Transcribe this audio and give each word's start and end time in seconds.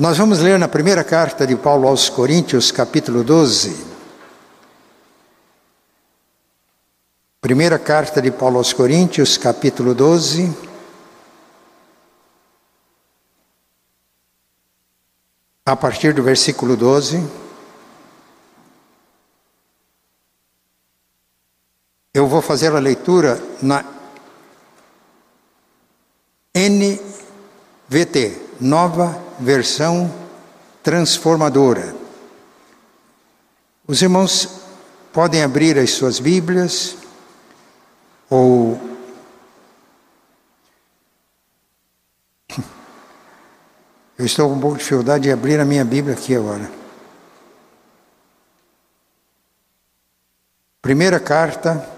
Nós 0.00 0.16
vamos 0.16 0.38
ler 0.38 0.60
na 0.60 0.68
primeira 0.68 1.02
carta 1.02 1.44
de 1.44 1.56
Paulo 1.56 1.88
aos 1.88 2.08
Coríntios, 2.08 2.70
capítulo 2.70 3.24
12. 3.24 3.84
Primeira 7.40 7.80
carta 7.80 8.22
de 8.22 8.30
Paulo 8.30 8.58
aos 8.58 8.72
Coríntios, 8.72 9.36
capítulo 9.36 9.96
12. 9.96 10.56
A 15.66 15.74
partir 15.74 16.14
do 16.14 16.22
versículo 16.22 16.76
12. 16.76 17.20
Eu 22.14 22.28
vou 22.28 22.40
fazer 22.40 22.72
a 22.72 22.78
leitura 22.78 23.42
na 23.60 23.84
NVT, 26.54 28.40
nova 28.60 29.26
versão 29.40 30.12
transformadora. 30.82 31.94
Os 33.86 34.02
irmãos 34.02 34.60
podem 35.12 35.42
abrir 35.42 35.78
as 35.78 35.90
suas 35.90 36.18
Bíblias 36.20 36.96
ou 38.28 38.78
Eu 44.18 44.26
estou 44.26 44.48
com 44.48 44.56
um 44.56 44.60
pouco 44.60 44.76
de 44.76 44.82
dificuldade 44.82 45.22
de 45.22 45.30
abrir 45.30 45.60
a 45.60 45.64
minha 45.64 45.84
Bíblia 45.84 46.16
aqui 46.16 46.34
agora. 46.34 46.68
Primeira 50.82 51.20
carta 51.20 51.88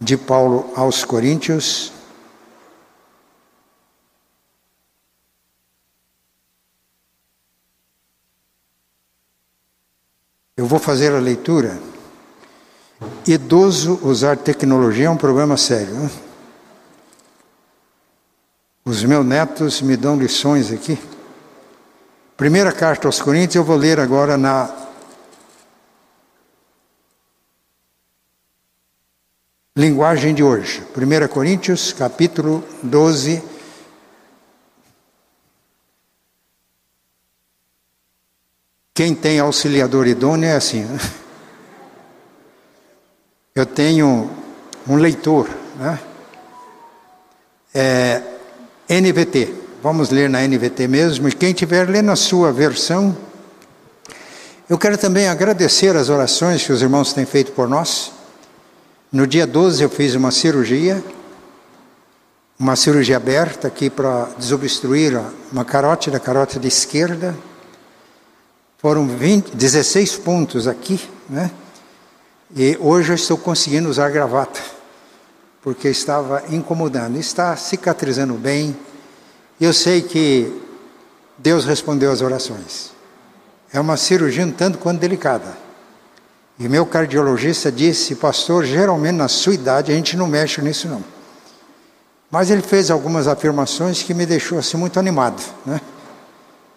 de 0.00 0.16
Paulo 0.16 0.72
aos 0.76 1.04
Coríntios, 1.04 1.92
Eu 10.54 10.66
vou 10.66 10.78
fazer 10.78 11.14
a 11.14 11.18
leitura. 11.18 11.78
Idoso 13.26 13.98
usar 14.02 14.36
tecnologia 14.36 15.06
é 15.06 15.10
um 15.10 15.16
problema 15.16 15.56
sério. 15.56 15.94
Né? 15.94 16.10
Os 18.84 19.02
meus 19.02 19.24
netos 19.24 19.80
me 19.80 19.96
dão 19.96 20.16
lições 20.16 20.70
aqui. 20.70 20.98
Primeira 22.36 22.70
carta 22.70 23.08
aos 23.08 23.20
Coríntios, 23.20 23.56
eu 23.56 23.64
vou 23.64 23.76
ler 23.76 23.98
agora 23.98 24.36
na 24.36 24.70
linguagem 29.74 30.34
de 30.34 30.42
hoje. 30.42 30.82
1 30.94 31.28
Coríntios, 31.28 31.94
capítulo 31.94 32.62
12, 32.82 33.42
Quem 38.94 39.14
tem 39.14 39.40
auxiliador 39.40 40.06
idôneo 40.06 40.46
é 40.46 40.54
assim. 40.54 40.84
Né? 40.84 40.98
Eu 43.54 43.64
tenho 43.64 44.30
um 44.86 44.96
leitor, 44.96 45.48
né? 45.78 45.98
É, 47.74 48.22
NVT. 48.88 49.54
Vamos 49.82 50.10
ler 50.10 50.28
na 50.28 50.46
NVT 50.46 50.88
mesmo. 50.88 51.26
E 51.26 51.32
quem 51.32 51.54
tiver, 51.54 51.88
lê 51.88 52.02
na 52.02 52.16
sua 52.16 52.52
versão. 52.52 53.16
Eu 54.68 54.76
quero 54.76 54.98
também 54.98 55.26
agradecer 55.26 55.96
as 55.96 56.10
orações 56.10 56.64
que 56.64 56.72
os 56.72 56.82
irmãos 56.82 57.14
têm 57.14 57.24
feito 57.24 57.52
por 57.52 57.68
nós. 57.68 58.12
No 59.10 59.26
dia 59.26 59.46
12 59.46 59.82
eu 59.82 59.90
fiz 59.90 60.14
uma 60.14 60.30
cirurgia, 60.30 61.02
uma 62.58 62.76
cirurgia 62.76 63.16
aberta 63.16 63.68
aqui 63.68 63.88
para 63.90 64.28
desobstruir 64.38 65.18
uma 65.50 65.64
carótida, 65.64 66.18
a 66.18 66.20
carótida 66.20 66.66
esquerda. 66.66 67.34
Foram 68.82 69.06
20, 69.06 69.54
16 69.54 70.16
pontos 70.16 70.66
aqui, 70.66 71.08
né? 71.30 71.52
E 72.56 72.76
hoje 72.80 73.12
eu 73.12 73.14
estou 73.14 73.38
conseguindo 73.38 73.88
usar 73.88 74.10
gravata, 74.10 74.60
porque 75.62 75.86
estava 75.86 76.42
incomodando. 76.50 77.16
Está 77.16 77.56
cicatrizando 77.56 78.34
bem. 78.34 78.76
Eu 79.60 79.72
sei 79.72 80.02
que 80.02 80.52
Deus 81.38 81.64
respondeu 81.64 82.10
às 82.10 82.22
orações. 82.22 82.90
É 83.72 83.78
uma 83.78 83.96
cirurgia 83.96 84.44
um 84.44 84.50
tanto 84.50 84.78
quanto 84.78 84.98
delicada. 84.98 85.56
E 86.58 86.68
meu 86.68 86.84
cardiologista 86.84 87.70
disse, 87.70 88.16
pastor, 88.16 88.64
geralmente 88.64 89.14
na 89.14 89.28
sua 89.28 89.54
idade 89.54 89.92
a 89.92 89.94
gente 89.94 90.16
não 90.16 90.26
mexe 90.26 90.60
nisso 90.60 90.88
não. 90.88 91.04
Mas 92.28 92.50
ele 92.50 92.62
fez 92.62 92.90
algumas 92.90 93.28
afirmações 93.28 94.02
que 94.02 94.12
me 94.12 94.26
deixou 94.26 94.58
assim 94.58 94.76
muito 94.76 94.98
animado, 94.98 95.40
né? 95.64 95.80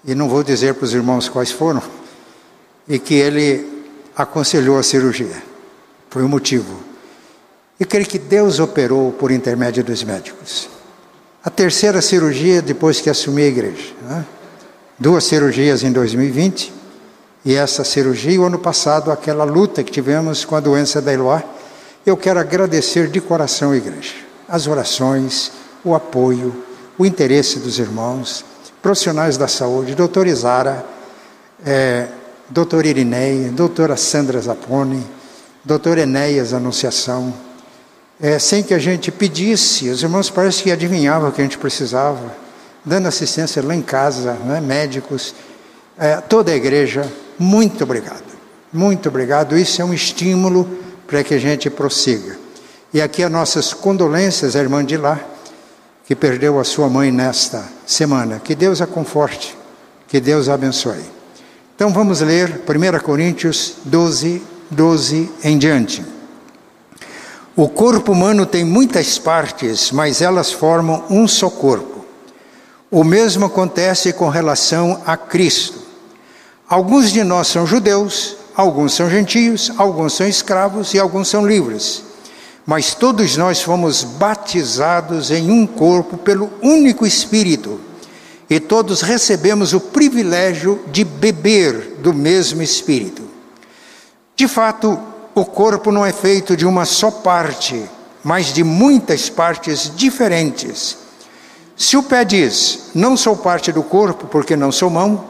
E 0.05 0.13
não 0.13 0.29
vou 0.29 0.43
dizer 0.43 0.75
para 0.75 0.85
os 0.85 0.93
irmãos 0.93 1.27
quais 1.27 1.51
foram, 1.51 1.81
e 2.87 2.99
que 2.99 3.15
ele 3.15 3.83
aconselhou 4.15 4.77
a 4.77 4.83
cirurgia. 4.83 5.41
Foi 6.09 6.23
o 6.23 6.29
motivo. 6.29 6.79
E 7.79 7.85
creio 7.85 8.05
que 8.05 8.19
Deus 8.19 8.59
operou 8.59 9.11
por 9.11 9.31
intermédio 9.31 9.83
dos 9.83 10.03
médicos. 10.03 10.69
A 11.43 11.49
terceira 11.49 12.01
cirurgia 12.01 12.61
depois 12.61 13.01
que 13.01 13.09
assumi 13.09 13.43
a 13.43 13.47
igreja. 13.47 13.93
Né? 14.03 14.25
Duas 14.97 15.25
cirurgias 15.25 15.83
em 15.83 15.91
2020 15.91 16.73
e 17.43 17.53
essa 17.53 17.83
cirurgia, 17.83 18.41
o 18.41 18.45
ano 18.45 18.57
passado, 18.57 19.11
aquela 19.11 19.43
luta 19.43 19.83
que 19.83 19.91
tivemos 19.91 20.43
com 20.43 20.55
a 20.55 20.59
doença 20.59 20.99
da 20.99 21.13
Eloá. 21.13 21.43
Eu 22.03 22.17
quero 22.17 22.39
agradecer 22.39 23.07
de 23.07 23.21
coração 23.21 23.71
a 23.71 23.77
igreja. 23.77 24.15
As 24.47 24.65
orações, 24.65 25.51
o 25.83 25.93
apoio, 25.93 26.55
o 26.97 27.05
interesse 27.05 27.59
dos 27.59 27.77
irmãos, 27.77 28.43
profissionais 28.85 29.35
da 29.35 29.47
saúde, 29.47 29.95
doutor 29.95 30.27
Isara, 30.27 30.85
é, 31.65 32.05
doutor 32.47 32.85
Irineia, 32.85 33.49
doutora 33.49 33.97
Sandra 33.97 34.39
Zapone, 34.39 35.03
doutor 35.63 35.97
Enéas 35.97 36.53
Anunciação. 36.53 37.33
É, 38.21 38.37
sem 38.37 38.61
que 38.61 38.75
a 38.75 38.77
gente 38.77 39.11
pedisse, 39.11 39.89
os 39.89 40.03
irmãos 40.03 40.29
parece 40.29 40.61
que 40.61 40.71
adivinhavam 40.71 41.29
o 41.29 41.31
que 41.31 41.41
a 41.41 41.43
gente 41.43 41.57
precisava, 41.57 42.31
dando 42.85 43.07
assistência 43.07 43.59
lá 43.65 43.73
em 43.73 43.81
casa, 43.81 44.33
né, 44.33 44.61
médicos, 44.61 45.33
é, 45.97 46.17
toda 46.17 46.51
a 46.51 46.55
igreja, 46.55 47.11
muito 47.39 47.83
obrigado. 47.85 48.35
Muito 48.71 49.09
obrigado. 49.09 49.57
Isso 49.57 49.81
é 49.81 49.85
um 49.85 49.95
estímulo 49.95 50.69
para 51.07 51.23
que 51.23 51.33
a 51.33 51.39
gente 51.39 51.71
prossiga. 51.71 52.37
E 52.93 53.01
aqui 53.01 53.23
as 53.23 53.31
nossas 53.31 53.73
condolências 53.73 54.55
à 54.55 54.59
irmã 54.59 54.85
de 54.85 54.95
lá, 54.95 55.19
que 56.05 56.15
perdeu 56.15 56.59
a 56.59 56.63
sua 56.63 56.87
mãe 56.87 57.11
nesta 57.11 57.63
semana. 57.85 58.39
Que 58.39 58.55
Deus 58.55 58.81
a 58.81 58.87
conforte, 58.87 59.57
que 60.07 60.19
Deus 60.19 60.47
a 60.47 60.53
abençoe. 60.53 61.03
Então 61.75 61.91
vamos 61.91 62.21
ler 62.21 62.61
1 62.61 62.99
Coríntios 63.03 63.75
12, 63.83 64.41
12 64.69 65.31
em 65.43 65.57
diante. 65.57 66.05
O 67.55 67.67
corpo 67.67 68.11
humano 68.11 68.45
tem 68.45 68.63
muitas 68.63 69.17
partes, 69.17 69.91
mas 69.91 70.21
elas 70.21 70.51
formam 70.51 71.03
um 71.09 71.27
só 71.27 71.49
corpo. 71.49 72.05
O 72.91 73.03
mesmo 73.03 73.45
acontece 73.45 74.13
com 74.13 74.29
relação 74.29 75.01
a 75.05 75.17
Cristo. 75.17 75.79
Alguns 76.67 77.11
de 77.11 77.23
nós 77.23 77.47
são 77.47 77.65
judeus, 77.65 78.37
alguns 78.55 78.93
são 78.93 79.09
gentios, 79.09 79.71
alguns 79.77 80.13
são 80.13 80.27
escravos 80.27 80.93
e 80.93 80.99
alguns 80.99 81.27
são 81.27 81.45
livres 81.45 82.14
mas 82.65 82.95
todos 82.95 83.37
nós 83.37 83.61
fomos 83.61 84.03
batizados 84.03 85.29
em 85.29 85.51
um 85.51 85.67
corpo 85.67 86.17
pelo 86.17 86.51
único 86.61 87.05
Espírito, 87.05 87.79
e 88.49 88.59
todos 88.59 89.01
recebemos 89.01 89.73
o 89.73 89.79
privilégio 89.79 90.83
de 90.91 91.03
beber 91.03 91.97
do 91.99 92.13
mesmo 92.13 92.61
Espírito. 92.61 93.23
De 94.35 94.47
fato, 94.47 94.99
o 95.33 95.45
corpo 95.45 95.91
não 95.91 96.05
é 96.05 96.11
feito 96.11 96.55
de 96.55 96.65
uma 96.65 96.85
só 96.85 97.09
parte, 97.09 97.83
mas 98.23 98.53
de 98.53 98.63
muitas 98.63 99.29
partes 99.29 99.91
diferentes. 99.95 100.97
Se 101.75 101.97
o 101.97 102.03
pé 102.03 102.23
diz, 102.23 102.91
não 102.95 103.17
sou 103.17 103.35
parte 103.35 103.71
do 103.71 103.83
corpo 103.83 104.27
porque 104.27 104.55
não 104.55 104.71
sou 104.71 104.89
mão, 104.89 105.25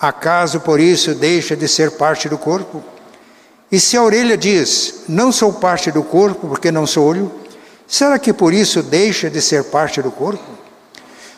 acaso 0.00 0.60
por 0.60 0.78
isso 0.78 1.14
deixa 1.14 1.56
de 1.56 1.66
ser 1.66 1.92
parte 1.92 2.28
do 2.28 2.38
corpo? 2.38 2.82
E 3.70 3.78
se 3.78 3.96
a 3.96 4.02
orelha 4.02 4.36
diz, 4.36 5.02
não 5.08 5.30
sou 5.30 5.52
parte 5.52 5.90
do 5.90 6.02
corpo 6.02 6.48
porque 6.48 6.72
não 6.72 6.86
sou 6.86 7.06
olho, 7.06 7.30
será 7.86 8.18
que 8.18 8.32
por 8.32 8.54
isso 8.54 8.82
deixa 8.82 9.28
de 9.28 9.42
ser 9.42 9.64
parte 9.64 10.00
do 10.00 10.10
corpo? 10.10 10.44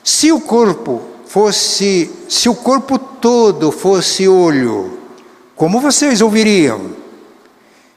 Se 0.04 0.30
o 0.30 0.40
corpo 0.40 1.02
fosse, 1.26 2.10
se 2.28 2.48
o 2.48 2.54
corpo 2.54 2.98
todo 2.98 3.72
fosse 3.72 4.28
olho, 4.28 4.98
como 5.56 5.80
vocês 5.80 6.20
ouviriam? 6.20 6.92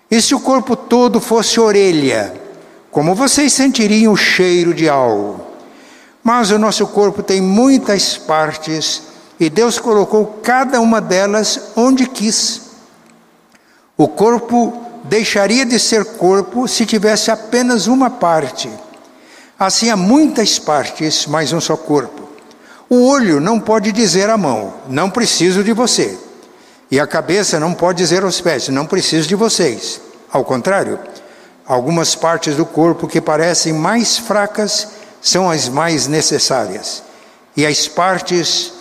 E 0.09 0.21
se 0.21 0.35
o 0.35 0.39
corpo 0.39 0.75
todo 0.75 1.21
fosse 1.21 1.59
orelha, 1.59 2.33
como 2.91 3.15
vocês 3.15 3.53
sentiriam 3.53 4.13
o 4.13 4.17
cheiro 4.17 4.73
de 4.73 4.89
algo? 4.89 5.41
Mas 6.23 6.51
o 6.51 6.59
nosso 6.59 6.87
corpo 6.87 7.21
tem 7.21 7.41
muitas 7.41 8.17
partes 8.17 9.03
e 9.39 9.49
Deus 9.49 9.79
colocou 9.79 10.39
cada 10.41 10.79
uma 10.79 11.01
delas 11.01 11.71
onde 11.75 12.05
quis. 12.05 12.62
O 13.97 14.07
corpo 14.07 14.73
deixaria 15.03 15.65
de 15.65 15.79
ser 15.79 16.03
corpo 16.03 16.67
se 16.67 16.85
tivesse 16.85 17.29
apenas 17.29 17.87
uma 17.87 18.09
parte. 18.09 18.69
Assim 19.59 19.89
há 19.89 19.95
muitas 19.95 20.57
partes, 20.57 21.27
mas 21.27 21.53
um 21.53 21.61
só 21.61 21.77
corpo. 21.77 22.23
O 22.89 23.07
olho 23.07 23.39
não 23.39 23.59
pode 23.59 23.91
dizer 23.91 24.29
à 24.29 24.37
mão: 24.37 24.73
Não 24.89 25.09
preciso 25.09 25.63
de 25.63 25.73
você. 25.73 26.17
E 26.89 26.99
a 26.99 27.07
cabeça 27.07 27.59
não 27.59 27.73
pode 27.73 27.99
dizer 27.99 28.23
aos 28.23 28.41
pés: 28.41 28.67
Não 28.69 28.85
preciso 28.85 29.27
de 29.27 29.35
vocês. 29.35 30.01
Ao 30.31 30.43
contrário, 30.43 30.99
algumas 31.65 32.15
partes 32.15 32.55
do 32.55 32.65
corpo 32.65 33.07
que 33.07 33.21
parecem 33.21 33.73
mais 33.73 34.17
fracas 34.17 34.87
são 35.21 35.49
as 35.49 35.69
mais 35.69 36.07
necessárias. 36.07 37.03
E 37.55 37.65
as 37.65 37.87
partes 37.87 38.73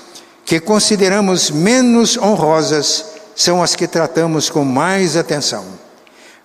que 0.45 0.59
consideramos 0.59 1.51
menos 1.51 2.17
honrosas 2.17 3.12
são 3.43 3.61
as 3.61 3.75
que 3.75 3.89
tratamos 3.89 4.49
com 4.49 4.65
mais 4.65 5.17
atenção. 5.17 5.65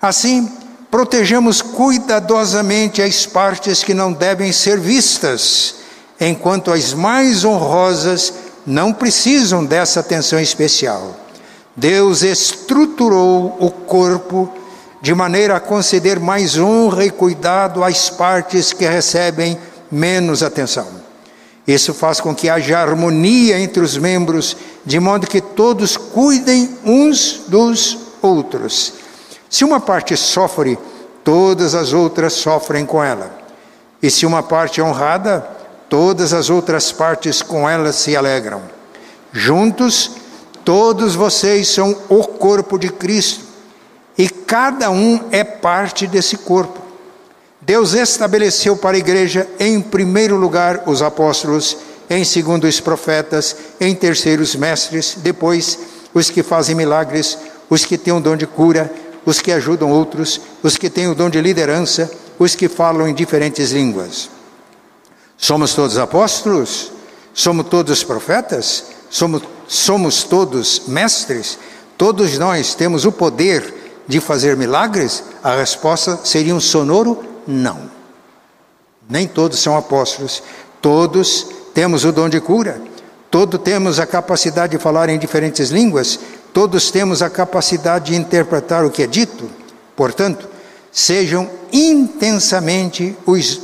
Assim, 0.02 0.50
protejamos 0.90 1.62
cuidadosamente 1.62 3.00
as 3.00 3.24
partes 3.24 3.84
que 3.84 3.94
não 3.94 4.12
devem 4.12 4.52
ser 4.52 4.80
vistas, 4.80 5.76
enquanto 6.20 6.72
as 6.72 6.92
mais 6.92 7.44
honrosas 7.44 8.32
não 8.66 8.92
precisam 8.92 9.64
dessa 9.64 10.00
atenção 10.00 10.40
especial. 10.40 11.16
Deus 11.76 12.22
estruturou 12.22 13.56
o 13.60 13.70
corpo 13.70 14.52
de 15.00 15.14
maneira 15.14 15.54
a 15.54 15.60
conceder 15.60 16.18
mais 16.18 16.58
honra 16.58 17.04
e 17.04 17.10
cuidado 17.10 17.84
às 17.84 18.10
partes 18.10 18.72
que 18.72 18.84
recebem 18.84 19.56
menos 19.88 20.42
atenção. 20.42 20.88
Isso 21.68 21.94
faz 21.94 22.18
com 22.18 22.34
que 22.34 22.48
haja 22.48 22.80
harmonia 22.80 23.60
entre 23.60 23.82
os 23.82 23.96
membros, 23.96 24.56
de 24.88 24.98
modo 24.98 25.26
que 25.26 25.42
todos 25.42 25.98
cuidem 25.98 26.78
uns 26.82 27.42
dos 27.46 27.98
outros. 28.22 28.94
Se 29.50 29.62
uma 29.62 29.78
parte 29.78 30.16
sofre, 30.16 30.78
todas 31.22 31.74
as 31.74 31.92
outras 31.92 32.32
sofrem 32.32 32.86
com 32.86 33.04
ela. 33.04 33.38
E 34.02 34.10
se 34.10 34.24
uma 34.24 34.42
parte 34.42 34.80
é 34.80 34.82
honrada, 34.82 35.46
todas 35.90 36.32
as 36.32 36.48
outras 36.48 36.90
partes 36.90 37.42
com 37.42 37.68
ela 37.68 37.92
se 37.92 38.16
alegram. 38.16 38.62
Juntos, 39.30 40.12
todos 40.64 41.14
vocês 41.14 41.68
são 41.68 41.94
o 42.08 42.24
corpo 42.24 42.78
de 42.78 42.88
Cristo, 42.88 43.44
e 44.16 44.26
cada 44.26 44.90
um 44.90 45.20
é 45.30 45.44
parte 45.44 46.06
desse 46.06 46.38
corpo. 46.38 46.80
Deus 47.60 47.92
estabeleceu 47.92 48.74
para 48.74 48.96
a 48.96 49.00
igreja, 49.00 49.46
em 49.60 49.82
primeiro 49.82 50.36
lugar, 50.36 50.84
os 50.86 51.02
apóstolos, 51.02 51.76
em 52.10 52.24
segundo, 52.24 52.66
os 52.66 52.80
profetas, 52.80 53.54
em 53.80 53.94
terceiro, 53.94 54.42
os 54.42 54.54
mestres, 54.54 55.16
depois, 55.18 55.78
os 56.14 56.30
que 56.30 56.42
fazem 56.42 56.74
milagres, 56.74 57.36
os 57.68 57.84
que 57.84 57.98
têm 57.98 58.14
o 58.14 58.20
dom 58.20 58.36
de 58.36 58.46
cura, 58.46 58.90
os 59.26 59.40
que 59.40 59.52
ajudam 59.52 59.90
outros, 59.90 60.40
os 60.62 60.76
que 60.76 60.88
têm 60.88 61.08
o 61.08 61.14
dom 61.14 61.28
de 61.28 61.40
liderança, 61.40 62.10
os 62.38 62.54
que 62.54 62.68
falam 62.68 63.06
em 63.06 63.14
diferentes 63.14 63.72
línguas. 63.72 64.30
Somos 65.36 65.74
todos 65.74 65.98
apóstolos? 65.98 66.90
Somos 67.34 67.68
todos 67.68 68.02
profetas? 68.02 68.84
Somos, 69.10 69.42
somos 69.66 70.24
todos 70.24 70.82
mestres? 70.88 71.58
Todos 71.96 72.38
nós 72.38 72.74
temos 72.74 73.04
o 73.04 73.12
poder 73.12 73.74
de 74.06 74.18
fazer 74.18 74.56
milagres? 74.56 75.22
A 75.42 75.54
resposta 75.54 76.18
seria 76.24 76.54
um 76.54 76.60
sonoro 76.60 77.22
não. 77.46 77.90
Nem 79.08 79.26
todos 79.26 79.60
são 79.60 79.76
apóstolos, 79.76 80.42
todos 80.82 81.46
temos 81.78 82.04
o 82.04 82.10
dom 82.10 82.28
de 82.28 82.40
cura, 82.40 82.82
todos 83.30 83.60
temos 83.62 84.00
a 84.00 84.06
capacidade 84.06 84.76
de 84.76 84.82
falar 84.82 85.08
em 85.08 85.16
diferentes 85.16 85.70
línguas, 85.70 86.18
todos 86.52 86.90
temos 86.90 87.22
a 87.22 87.30
capacidade 87.30 88.06
de 88.06 88.16
interpretar 88.16 88.84
o 88.84 88.90
que 88.90 89.04
é 89.04 89.06
dito. 89.06 89.48
Portanto, 89.94 90.48
sejam 90.90 91.48
intensamente 91.72 93.16
os 93.24 93.60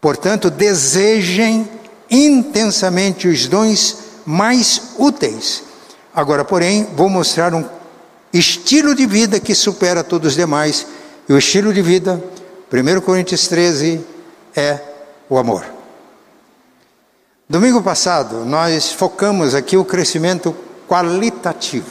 Portanto, 0.00 0.48
desejem 0.48 1.68
intensamente 2.10 3.28
os 3.28 3.46
dons 3.46 3.98
mais 4.24 4.94
úteis. 4.96 5.62
Agora, 6.14 6.46
porém, 6.46 6.88
vou 6.96 7.10
mostrar 7.10 7.52
um 7.52 7.62
estilo 8.32 8.94
de 8.94 9.04
vida 9.04 9.38
que 9.38 9.54
supera 9.54 10.02
todos 10.02 10.28
os 10.30 10.34
demais. 10.34 10.86
E 11.28 11.32
o 11.34 11.36
estilo 11.36 11.74
de 11.74 11.82
vida 11.82 12.18
1 12.72 13.00
Coríntios 13.02 13.46
13 13.48 14.00
é 14.56 14.80
o 15.28 15.36
amor. 15.36 15.79
Domingo 17.50 17.82
passado, 17.82 18.44
nós 18.44 18.92
focamos 18.92 19.56
aqui 19.56 19.76
o 19.76 19.84
crescimento 19.84 20.54
qualitativo. 20.88 21.90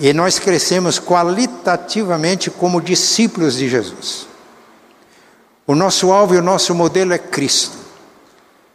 E 0.00 0.12
nós 0.12 0.40
crescemos 0.40 0.98
qualitativamente 0.98 2.50
como 2.50 2.82
discípulos 2.82 3.54
de 3.54 3.68
Jesus. 3.68 4.26
O 5.64 5.76
nosso 5.76 6.10
alvo 6.10 6.34
e 6.34 6.38
o 6.38 6.42
nosso 6.42 6.74
modelo 6.74 7.12
é 7.12 7.18
Cristo. 7.18 7.78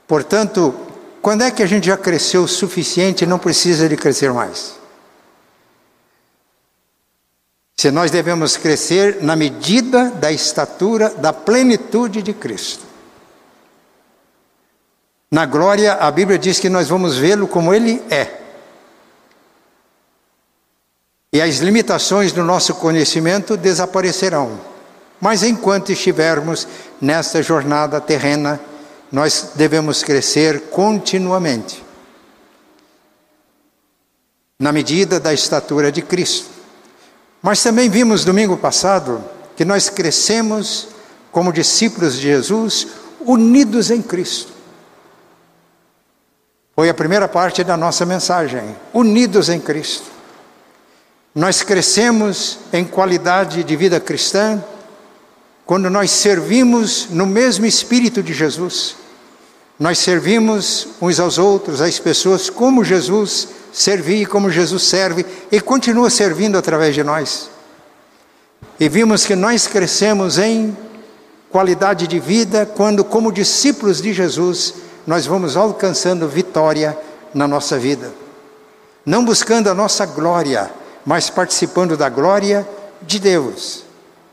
Portanto, 0.07 0.73
quando 1.21 1.41
é 1.41 1.51
que 1.51 1.61
a 1.61 1.67
gente 1.67 1.87
já 1.87 1.97
cresceu 1.97 2.43
o 2.43 2.47
suficiente 2.47 3.25
e 3.25 3.27
não 3.27 3.37
precisa 3.37 3.89
de 3.89 3.97
crescer 3.97 4.31
mais? 4.31 4.77
se 7.79 7.91
nós 7.91 8.09
devemos 8.09 8.57
crescer 8.57 9.21
na 9.21 9.35
medida 9.35 10.09
da 10.09 10.31
estatura 10.31 11.11
da 11.11 11.31
plenitude 11.31 12.23
de 12.23 12.33
Cristo. 12.33 12.86
Na 15.29 15.45
glória, 15.45 15.93
a 15.93 16.09
Bíblia 16.09 16.39
diz 16.39 16.59
que 16.59 16.69
nós 16.69 16.87
vamos 16.87 17.17
vê-lo 17.17 17.47
como 17.47 17.73
ele 17.73 18.01
é. 18.09 18.41
E 21.33 21.41
as 21.41 21.57
limitações 21.57 22.31
do 22.31 22.43
nosso 22.43 22.75
conhecimento 22.75 23.57
desaparecerão. 23.57 24.59
Mas 25.19 25.43
enquanto 25.43 25.91
estivermos 25.91 26.67
nesta 27.01 27.43
jornada 27.43 27.99
terrena, 27.99 28.59
nós 29.11 29.51
devemos 29.55 30.03
crescer 30.03 30.69
continuamente, 30.69 31.83
na 34.59 34.71
medida 34.71 35.19
da 35.19 35.33
estatura 35.33 35.91
de 35.91 36.01
Cristo. 36.01 36.49
Mas 37.41 37.61
também 37.61 37.89
vimos 37.89 38.25
domingo 38.25 38.57
passado 38.57 39.23
que 39.55 39.65
nós 39.65 39.89
crescemos 39.89 40.89
como 41.31 41.53
discípulos 41.53 42.15
de 42.15 42.21
Jesus, 42.21 42.87
unidos 43.19 43.91
em 43.91 44.01
Cristo. 44.01 44.56
Foi 46.79 46.89
a 46.89 46.93
primeira 46.93 47.27
parte 47.27 47.63
da 47.63 47.75
nossa 47.75 48.05
mensagem, 48.05 48.75
unidos 48.93 49.49
em 49.49 49.59
Cristo. 49.59 50.05
Nós 51.33 51.63
crescemos 51.63 52.59
em 52.71 52.85
qualidade 52.85 53.63
de 53.63 53.75
vida 53.75 53.99
cristã 53.99 54.63
quando 55.65 55.89
nós 55.89 56.11
servimos 56.11 57.07
no 57.09 57.25
mesmo 57.25 57.65
espírito 57.65 58.21
de 58.21 58.31
Jesus. 58.31 58.95
Nós 59.79 59.97
servimos 59.97 60.89
uns 61.01 61.19
aos 61.19 61.39
outros, 61.39 61.81
as 61.81 61.97
pessoas, 61.97 62.47
como 62.47 62.83
Jesus 62.83 63.47
servia, 63.73 64.27
como 64.27 64.51
Jesus 64.51 64.83
serve 64.83 65.25
e 65.51 65.59
continua 65.59 66.11
servindo 66.11 66.59
através 66.59 66.93
de 66.93 67.03
nós. 67.03 67.49
E 68.79 68.87
vimos 68.87 69.25
que 69.25 69.35
nós 69.35 69.65
crescemos 69.65 70.37
em 70.37 70.77
qualidade 71.49 72.05
de 72.05 72.19
vida 72.19 72.67
quando, 72.67 73.03
como 73.03 73.31
discípulos 73.31 73.99
de 73.99 74.13
Jesus, 74.13 74.75
nós 75.07 75.25
vamos 75.25 75.55
alcançando 75.55 76.27
vitória 76.27 76.97
na 77.33 77.47
nossa 77.47 77.79
vida. 77.79 78.11
Não 79.05 79.23
buscando 79.23 79.69
a 79.69 79.73
nossa 79.73 80.05
glória, 80.05 80.69
mas 81.05 81.29
participando 81.29 81.95
da 81.95 82.09
glória 82.09 82.67
de 83.01 83.17
Deus. 83.17 83.85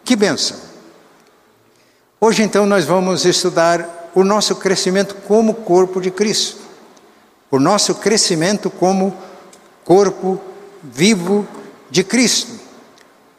Que 0.05 0.17
benção! 0.17 0.57
Hoje, 2.21 2.43
então, 2.43 2.67
nós 2.67 2.85
vamos 2.85 3.25
estudar 3.25 4.11
o 4.17 4.25
nosso 4.25 4.57
crescimento 4.57 5.15
como 5.27 5.55
corpo 5.55 6.01
de 6.01 6.11
Cristo, 6.11 6.59
o 7.51 7.61
nosso 7.61 7.95
crescimento 7.95 8.69
como 8.69 9.17
corpo 9.85 10.41
vivo 10.83 11.47
de 11.89 12.03
Cristo. 12.03 12.53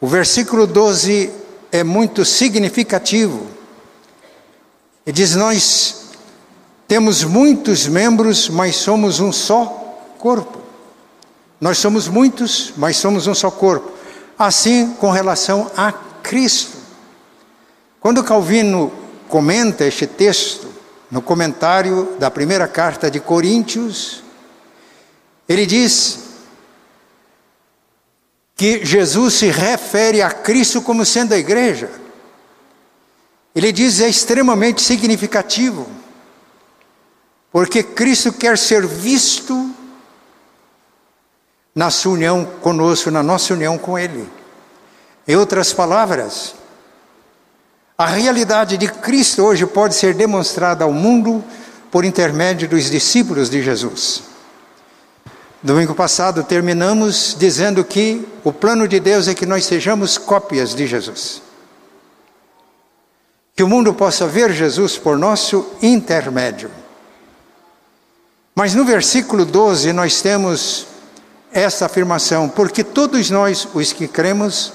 O 0.00 0.06
versículo 0.06 0.66
12 0.66 1.30
é 1.70 1.84
muito 1.84 2.24
significativo. 2.24 3.46
Ele 5.04 5.14
diz: 5.14 5.34
Nós 5.34 6.05
temos 6.88 7.24
muitos 7.24 7.86
membros, 7.86 8.48
mas 8.48 8.76
somos 8.76 9.20
um 9.20 9.32
só 9.32 9.64
corpo. 10.18 10.60
Nós 11.60 11.78
somos 11.78 12.08
muitos, 12.08 12.72
mas 12.76 12.96
somos 12.96 13.26
um 13.26 13.34
só 13.34 13.50
corpo. 13.50 13.92
Assim 14.38 14.92
com 14.94 15.10
relação 15.10 15.70
a 15.76 15.92
Cristo. 15.92 16.76
Quando 18.00 18.22
Calvino 18.22 18.92
comenta 19.28 19.84
este 19.84 20.06
texto 20.06 20.76
no 21.10 21.22
comentário 21.22 22.16
da 22.18 22.30
primeira 22.30 22.66
carta 22.66 23.10
de 23.10 23.20
Coríntios. 23.20 24.22
Ele 25.48 25.64
diz 25.64 26.18
que 28.56 28.84
Jesus 28.84 29.34
se 29.34 29.50
refere 29.50 30.22
a 30.22 30.30
Cristo 30.30 30.82
como 30.82 31.04
sendo 31.04 31.34
a 31.34 31.38
igreja. 31.38 31.90
Ele 33.54 33.72
diz 33.72 34.00
é 34.00 34.08
extremamente 34.08 34.82
significativo, 34.82 35.86
porque 37.56 37.82
Cristo 37.82 38.34
quer 38.34 38.58
ser 38.58 38.86
visto 38.86 39.74
na 41.74 41.90
sua 41.90 42.12
união 42.12 42.44
conosco, 42.60 43.10
na 43.10 43.22
nossa 43.22 43.54
união 43.54 43.78
com 43.78 43.98
Ele. 43.98 44.28
Em 45.26 45.36
outras 45.36 45.72
palavras, 45.72 46.54
a 47.96 48.04
realidade 48.04 48.76
de 48.76 48.86
Cristo 48.88 49.42
hoje 49.42 49.64
pode 49.64 49.94
ser 49.94 50.12
demonstrada 50.12 50.84
ao 50.84 50.92
mundo 50.92 51.42
por 51.90 52.04
intermédio 52.04 52.68
dos 52.68 52.90
discípulos 52.90 53.48
de 53.48 53.62
Jesus. 53.62 54.24
Domingo 55.62 55.94
passado 55.94 56.44
terminamos 56.44 57.34
dizendo 57.38 57.82
que 57.82 58.22
o 58.44 58.52
plano 58.52 58.86
de 58.86 59.00
Deus 59.00 59.28
é 59.28 59.34
que 59.34 59.46
nós 59.46 59.64
sejamos 59.64 60.18
cópias 60.18 60.74
de 60.74 60.86
Jesus. 60.86 61.40
Que 63.54 63.62
o 63.62 63.66
mundo 63.66 63.94
possa 63.94 64.26
ver 64.26 64.52
Jesus 64.52 64.98
por 64.98 65.16
nosso 65.16 65.66
intermédio. 65.80 66.70
Mas 68.58 68.74
no 68.74 68.86
versículo 68.86 69.44
12 69.44 69.92
nós 69.92 70.22
temos 70.22 70.86
essa 71.52 71.84
afirmação: 71.84 72.48
porque 72.48 72.82
todos 72.82 73.28
nós, 73.28 73.68
os 73.74 73.92
que 73.92 74.08
cremos, 74.08 74.72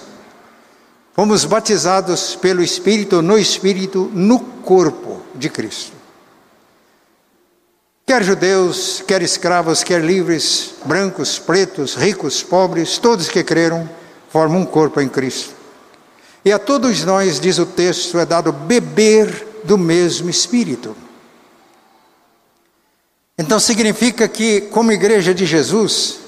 fomos 1.16 1.46
batizados 1.46 2.36
pelo 2.36 2.62
Espírito, 2.62 3.24
no 3.24 3.40
Espírito, 3.40 4.08
no 4.14 4.40
corpo 4.40 5.24
de 5.34 5.50
Cristo. 5.50 5.94
Quer 8.06 8.24
judeus, 8.24 9.04
quer 9.08 9.24
escravos, 9.24 9.84
quer 9.84 10.04
livres, 10.04 10.76
brancos, 10.86 11.40
pretos, 11.40 11.96
ricos, 11.96 12.44
pobres, 12.44 13.00
todos 13.00 13.30
que 13.30 13.44
creram, 13.44 13.90
formam 14.30 14.62
um 14.62 14.66
corpo 14.66 15.02
em 15.02 15.10
Cristo. 15.10 15.56
E 16.46 16.52
a 16.52 16.60
todos 16.60 17.04
nós, 17.04 17.40
diz 17.40 17.58
o 17.58 17.66
texto, 17.66 18.20
é 18.20 18.26
dado 18.28 18.52
beber 18.52 19.62
do 19.64 19.78
mesmo 19.78 20.30
Espírito. 20.30 20.96
Então 23.42 23.60
significa 23.60 24.28
que, 24.28 24.62
como 24.62 24.92
igreja 24.92 25.34
de 25.34 25.48
Jesus, 25.48 26.20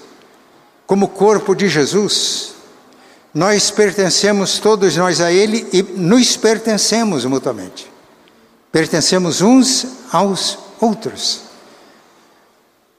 como 0.88 1.08
corpo 1.08 1.54
de 1.54 1.70
Jesus, 1.70 2.56
nós 3.32 3.70
pertencemos 3.70 4.58
todos 4.58 4.98
nós 4.98 5.22
a 5.22 5.32
Ele 5.32 5.68
e 5.72 5.84
nos 5.84 6.36
pertencemos 6.36 7.24
mutuamente. 7.26 7.88
Pertencemos 8.72 9.42
uns 9.42 9.86
aos 10.12 10.58
outros. 10.82 11.42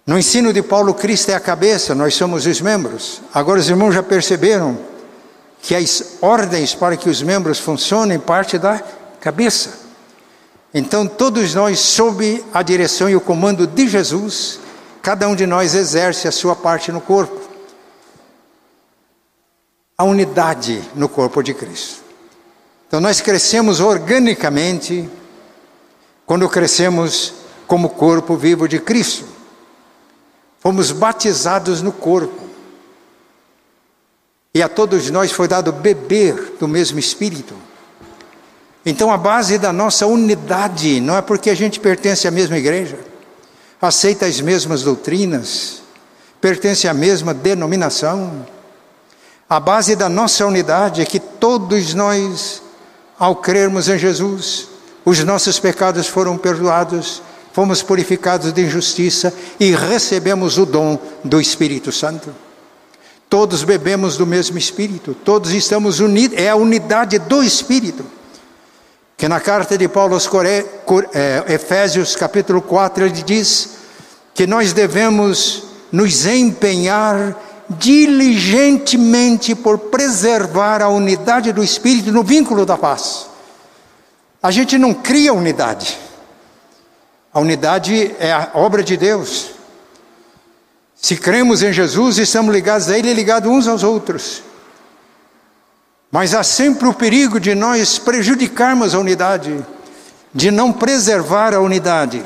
No 0.06 0.16
ensino 0.16 0.52
de 0.52 0.62
Paulo, 0.62 0.94
Cristo 0.94 1.30
é 1.30 1.34
a 1.34 1.40
cabeça, 1.40 1.92
nós 1.92 2.14
somos 2.14 2.46
os 2.46 2.60
membros. 2.60 3.20
Agora 3.34 3.58
os 3.58 3.68
irmãos 3.68 3.96
já 3.96 4.02
perceberam 4.02 4.78
que 5.60 5.74
as 5.74 6.18
ordens 6.20 6.72
para 6.72 6.96
que 6.96 7.10
os 7.10 7.20
membros 7.20 7.58
funcionem 7.58 8.20
parte 8.20 8.58
da 8.58 8.80
cabeça. 9.20 9.83
Então 10.76 11.06
todos 11.06 11.54
nós, 11.54 11.78
sob 11.78 12.44
a 12.52 12.60
direção 12.60 13.08
e 13.08 13.14
o 13.14 13.20
comando 13.20 13.64
de 13.64 13.86
Jesus, 13.86 14.58
cada 15.00 15.28
um 15.28 15.36
de 15.36 15.46
nós 15.46 15.72
exerce 15.72 16.26
a 16.26 16.32
sua 16.32 16.56
parte 16.56 16.90
no 16.90 17.00
corpo. 17.00 17.40
A 19.96 20.02
unidade 20.02 20.82
no 20.96 21.08
corpo 21.08 21.40
de 21.44 21.54
Cristo. 21.54 22.02
Então 22.88 23.00
nós 23.00 23.20
crescemos 23.20 23.78
organicamente 23.78 25.08
quando 26.26 26.48
crescemos 26.48 27.34
como 27.68 27.90
corpo 27.90 28.36
vivo 28.36 28.66
de 28.66 28.80
Cristo. 28.80 29.26
Fomos 30.58 30.90
batizados 30.90 31.82
no 31.82 31.92
corpo. 31.92 32.48
E 34.52 34.60
a 34.60 34.68
todos 34.68 35.08
nós 35.08 35.30
foi 35.30 35.46
dado 35.46 35.70
beber 35.70 36.56
do 36.58 36.66
mesmo 36.66 36.98
Espírito. 36.98 37.54
Então 38.84 39.10
a 39.10 39.16
base 39.16 39.58
da 39.58 39.72
nossa 39.72 40.06
unidade 40.06 41.00
não 41.00 41.16
é 41.16 41.22
porque 41.22 41.50
a 41.50 41.54
gente 41.54 41.80
pertence 41.80 42.28
à 42.28 42.30
mesma 42.30 42.58
igreja, 42.58 42.98
aceita 43.80 44.26
as 44.26 44.40
mesmas 44.40 44.82
doutrinas, 44.82 45.82
pertence 46.40 46.86
à 46.86 46.94
mesma 46.94 47.32
denominação. 47.32 48.46
A 49.48 49.58
base 49.58 49.96
da 49.96 50.08
nossa 50.08 50.44
unidade 50.46 51.00
é 51.00 51.04
que 51.04 51.18
todos 51.18 51.94
nós, 51.94 52.62
ao 53.18 53.36
crermos 53.36 53.88
em 53.88 53.98
Jesus, 53.98 54.68
os 55.04 55.22
nossos 55.24 55.58
pecados 55.58 56.06
foram 56.06 56.36
perdoados 56.36 57.22
fomos 57.54 57.82
purificados 57.82 58.52
de 58.52 58.62
injustiça 58.62 59.32
e 59.60 59.70
recebemos 59.70 60.58
o 60.58 60.66
dom 60.66 60.98
do 61.22 61.40
Espírito 61.40 61.92
Santo. 61.92 62.34
Todos 63.30 63.62
bebemos 63.62 64.16
do 64.16 64.26
mesmo 64.26 64.58
Espírito, 64.58 65.14
todos 65.24 65.52
estamos 65.52 66.00
unidos, 66.00 66.36
é 66.36 66.50
a 66.50 66.56
unidade 66.56 67.16
do 67.20 67.44
Espírito. 67.44 68.04
Que 69.24 69.28
na 69.28 69.40
carta 69.40 69.78
de 69.78 69.88
Paulo 69.88 70.12
aos 70.12 70.26
Core, 70.26 70.66
é, 71.14 71.44
Efésios, 71.48 72.14
capítulo 72.14 72.60
4, 72.60 73.06
ele 73.06 73.22
diz 73.22 73.70
que 74.34 74.46
nós 74.46 74.74
devemos 74.74 75.62
nos 75.90 76.26
empenhar 76.26 77.34
diligentemente 77.70 79.54
por 79.54 79.78
preservar 79.78 80.82
a 80.82 80.90
unidade 80.90 81.54
do 81.54 81.64
Espírito 81.64 82.12
no 82.12 82.22
vínculo 82.22 82.66
da 82.66 82.76
paz. 82.76 83.24
A 84.42 84.50
gente 84.50 84.76
não 84.76 84.92
cria 84.92 85.32
unidade, 85.32 85.98
a 87.32 87.40
unidade 87.40 88.14
é 88.20 88.30
a 88.30 88.50
obra 88.52 88.82
de 88.82 88.94
Deus. 88.94 89.52
Se 90.94 91.16
cremos 91.16 91.62
em 91.62 91.72
Jesus, 91.72 92.18
estamos 92.18 92.52
ligados 92.52 92.90
a 92.90 92.98
Ele 92.98 93.10
e 93.10 93.14
ligados 93.14 93.50
uns 93.50 93.66
aos 93.66 93.82
outros. 93.82 94.42
Mas 96.14 96.32
há 96.32 96.44
sempre 96.44 96.86
o 96.86 96.94
perigo 96.94 97.40
de 97.40 97.56
nós 97.56 97.98
prejudicarmos 97.98 98.94
a 98.94 99.00
unidade, 99.00 99.66
de 100.32 100.48
não 100.48 100.72
preservar 100.72 101.52
a 101.52 101.58
unidade 101.58 102.24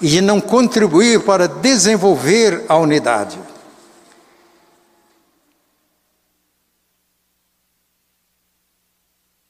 e 0.00 0.08
de 0.08 0.22
não 0.22 0.40
contribuir 0.40 1.20
para 1.20 1.46
desenvolver 1.46 2.64
a 2.66 2.78
unidade. 2.78 3.38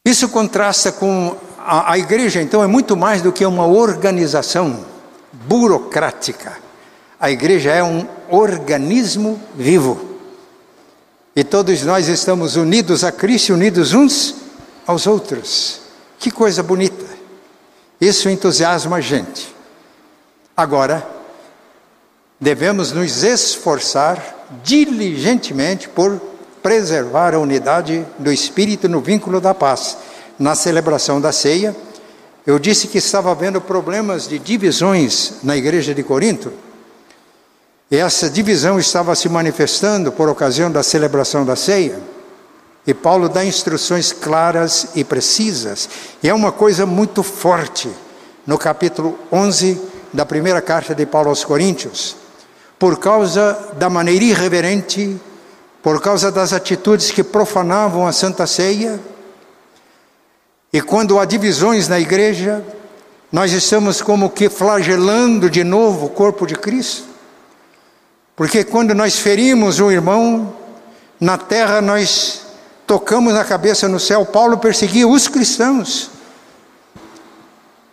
Isso 0.04 0.28
contrasta 0.28 0.90
com 0.90 1.36
a, 1.56 1.92
a 1.92 1.98
igreja, 1.98 2.42
então, 2.42 2.64
é 2.64 2.66
muito 2.66 2.96
mais 2.96 3.22
do 3.22 3.30
que 3.30 3.46
uma 3.46 3.64
organização 3.64 4.84
burocrática. 5.32 6.58
A 7.20 7.30
igreja 7.30 7.70
é 7.70 7.84
um 7.84 8.08
organismo 8.28 9.40
vivo. 9.54 10.13
E 11.36 11.42
todos 11.42 11.82
nós 11.82 12.08
estamos 12.08 12.56
unidos 12.56 13.02
a 13.02 13.10
Cristo, 13.10 13.54
unidos 13.54 13.92
uns 13.92 14.36
aos 14.86 15.06
outros. 15.06 15.80
Que 16.18 16.30
coisa 16.30 16.62
bonita. 16.62 17.04
Isso 18.00 18.28
entusiasma 18.28 18.96
a 18.96 19.00
gente. 19.00 19.54
Agora, 20.56 21.06
devemos 22.40 22.92
nos 22.92 23.22
esforçar 23.22 24.46
diligentemente 24.62 25.88
por 25.88 26.20
preservar 26.62 27.34
a 27.34 27.38
unidade 27.38 28.06
do 28.18 28.32
espírito 28.32 28.88
no 28.88 29.00
vínculo 29.00 29.40
da 29.40 29.52
paz 29.52 29.98
na 30.38 30.54
celebração 30.54 31.20
da 31.20 31.32
ceia, 31.32 31.74
eu 32.46 32.58
disse 32.58 32.88
que 32.88 32.98
estava 32.98 33.30
havendo 33.30 33.60
problemas 33.60 34.28
de 34.28 34.38
divisões 34.38 35.34
na 35.42 35.56
igreja 35.56 35.94
de 35.94 36.02
Corinto. 36.02 36.52
Essa 37.96 38.28
divisão 38.30 38.78
estava 38.78 39.14
se 39.14 39.28
manifestando 39.28 40.10
por 40.10 40.28
ocasião 40.28 40.70
da 40.70 40.82
celebração 40.82 41.44
da 41.44 41.54
ceia. 41.54 42.00
E 42.86 42.92
Paulo 42.92 43.28
dá 43.28 43.44
instruções 43.44 44.12
claras 44.12 44.88
e 44.94 45.04
precisas. 45.04 45.88
E 46.22 46.28
é 46.28 46.34
uma 46.34 46.52
coisa 46.52 46.84
muito 46.84 47.22
forte 47.22 47.88
no 48.46 48.58
capítulo 48.58 49.18
11 49.32 49.80
da 50.12 50.26
primeira 50.26 50.60
carta 50.60 50.94
de 50.94 51.06
Paulo 51.06 51.28
aos 51.28 51.44
Coríntios. 51.44 52.16
Por 52.78 52.98
causa 52.98 53.72
da 53.76 53.88
maneira 53.88 54.24
irreverente, 54.24 55.18
por 55.82 56.00
causa 56.00 56.30
das 56.30 56.52
atitudes 56.52 57.10
que 57.10 57.22
profanavam 57.22 58.06
a 58.06 58.12
Santa 58.12 58.46
Ceia, 58.46 59.00
e 60.72 60.80
quando 60.80 61.20
há 61.20 61.24
divisões 61.24 61.86
na 61.88 62.00
igreja, 62.00 62.64
nós 63.30 63.52
estamos 63.52 64.02
como 64.02 64.28
que 64.28 64.48
flagelando 64.48 65.48
de 65.48 65.62
novo 65.62 66.06
o 66.06 66.10
corpo 66.10 66.46
de 66.46 66.56
Cristo. 66.56 67.13
Porque 68.36 68.64
quando 68.64 68.94
nós 68.94 69.18
ferimos 69.18 69.78
um 69.78 69.90
irmão, 69.90 70.54
na 71.20 71.38
terra 71.38 71.80
nós 71.80 72.42
tocamos 72.86 73.32
na 73.32 73.44
cabeça 73.44 73.88
no 73.88 74.00
céu. 74.00 74.24
Paulo 74.26 74.58
perseguia 74.58 75.06
os 75.06 75.28
cristãos. 75.28 76.10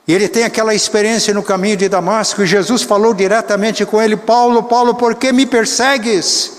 E 0.07 0.13
ele 0.13 0.27
tem 0.27 0.43
aquela 0.43 0.73
experiência 0.73 1.33
no 1.33 1.43
caminho 1.43 1.77
de 1.77 1.87
Damasco, 1.87 2.41
e 2.41 2.47
Jesus 2.47 2.81
falou 2.81 3.13
diretamente 3.13 3.85
com 3.85 4.01
ele: 4.01 4.17
Paulo, 4.17 4.63
Paulo, 4.63 4.95
por 4.95 5.15
que 5.15 5.31
me 5.31 5.45
persegues? 5.45 6.53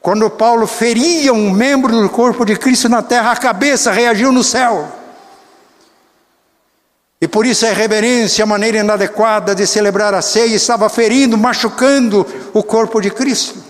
Quando 0.00 0.30
Paulo 0.30 0.66
feria 0.66 1.32
um 1.32 1.50
membro 1.50 2.00
do 2.00 2.08
corpo 2.08 2.44
de 2.44 2.56
Cristo 2.56 2.88
na 2.88 3.02
terra, 3.02 3.32
a 3.32 3.36
cabeça 3.36 3.90
reagiu 3.90 4.32
no 4.32 4.44
céu. 4.44 4.99
E 7.20 7.28
por 7.28 7.44
isso 7.44 7.66
a 7.66 7.70
irreverência, 7.70 8.42
a 8.42 8.46
maneira 8.46 8.78
inadequada 8.78 9.54
de 9.54 9.66
celebrar 9.66 10.14
a 10.14 10.22
ceia, 10.22 10.54
estava 10.54 10.88
ferindo, 10.88 11.36
machucando 11.36 12.26
o 12.54 12.62
corpo 12.62 12.98
de 12.98 13.10
Cristo. 13.10 13.62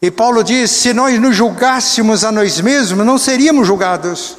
E 0.00 0.10
Paulo 0.10 0.44
diz: 0.44 0.70
se 0.70 0.92
nós 0.92 1.18
nos 1.20 1.34
julgássemos 1.34 2.24
a 2.24 2.30
nós 2.30 2.60
mesmos, 2.60 3.04
não 3.04 3.18
seríamos 3.18 3.66
julgados. 3.66 4.36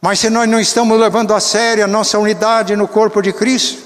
Mas 0.00 0.18
se 0.18 0.30
nós 0.30 0.48
não 0.48 0.60
estamos 0.60 0.98
levando 0.98 1.32
a 1.32 1.40
sério 1.40 1.84
a 1.84 1.88
nossa 1.88 2.18
unidade 2.18 2.74
no 2.76 2.88
corpo 2.88 3.20
de 3.20 3.32
Cristo, 3.32 3.82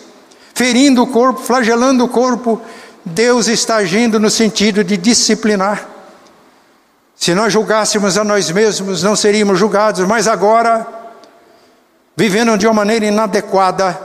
ferindo 0.55 1.03
o 1.03 1.07
corpo, 1.07 1.41
flagelando 1.41 2.05
o 2.05 2.09
corpo, 2.09 2.61
Deus 3.05 3.49
está 3.49 3.77
agindo 3.77 4.19
no 4.21 4.31
sentido 4.31 4.83
de 4.85 4.97
disciplinar. 4.97 5.89
Se 7.17 7.35
nós 7.35 7.53
julgássemos 7.53 8.17
a 8.17 8.25
nós 8.25 8.51
mesmos, 8.51 9.03
não 9.03 9.15
seríamos 9.15 9.59
julgados, 9.59 10.07
mas 10.07 10.27
agora 10.27 11.02
vivendo 12.17 12.57
de 12.57 12.67
uma 12.67 12.75
maneira 12.75 13.07
inadequada, 13.07 13.99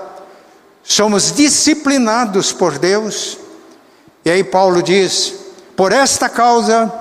somos 0.83 1.31
disciplinados 1.31 2.51
por 2.53 2.77
Deus. 2.77 3.37
E 4.23 4.29
aí 4.29 4.43
Paulo 4.43 4.81
diz: 4.81 5.33
por 5.75 5.91
esta 5.91 6.27
causa, 6.29 6.91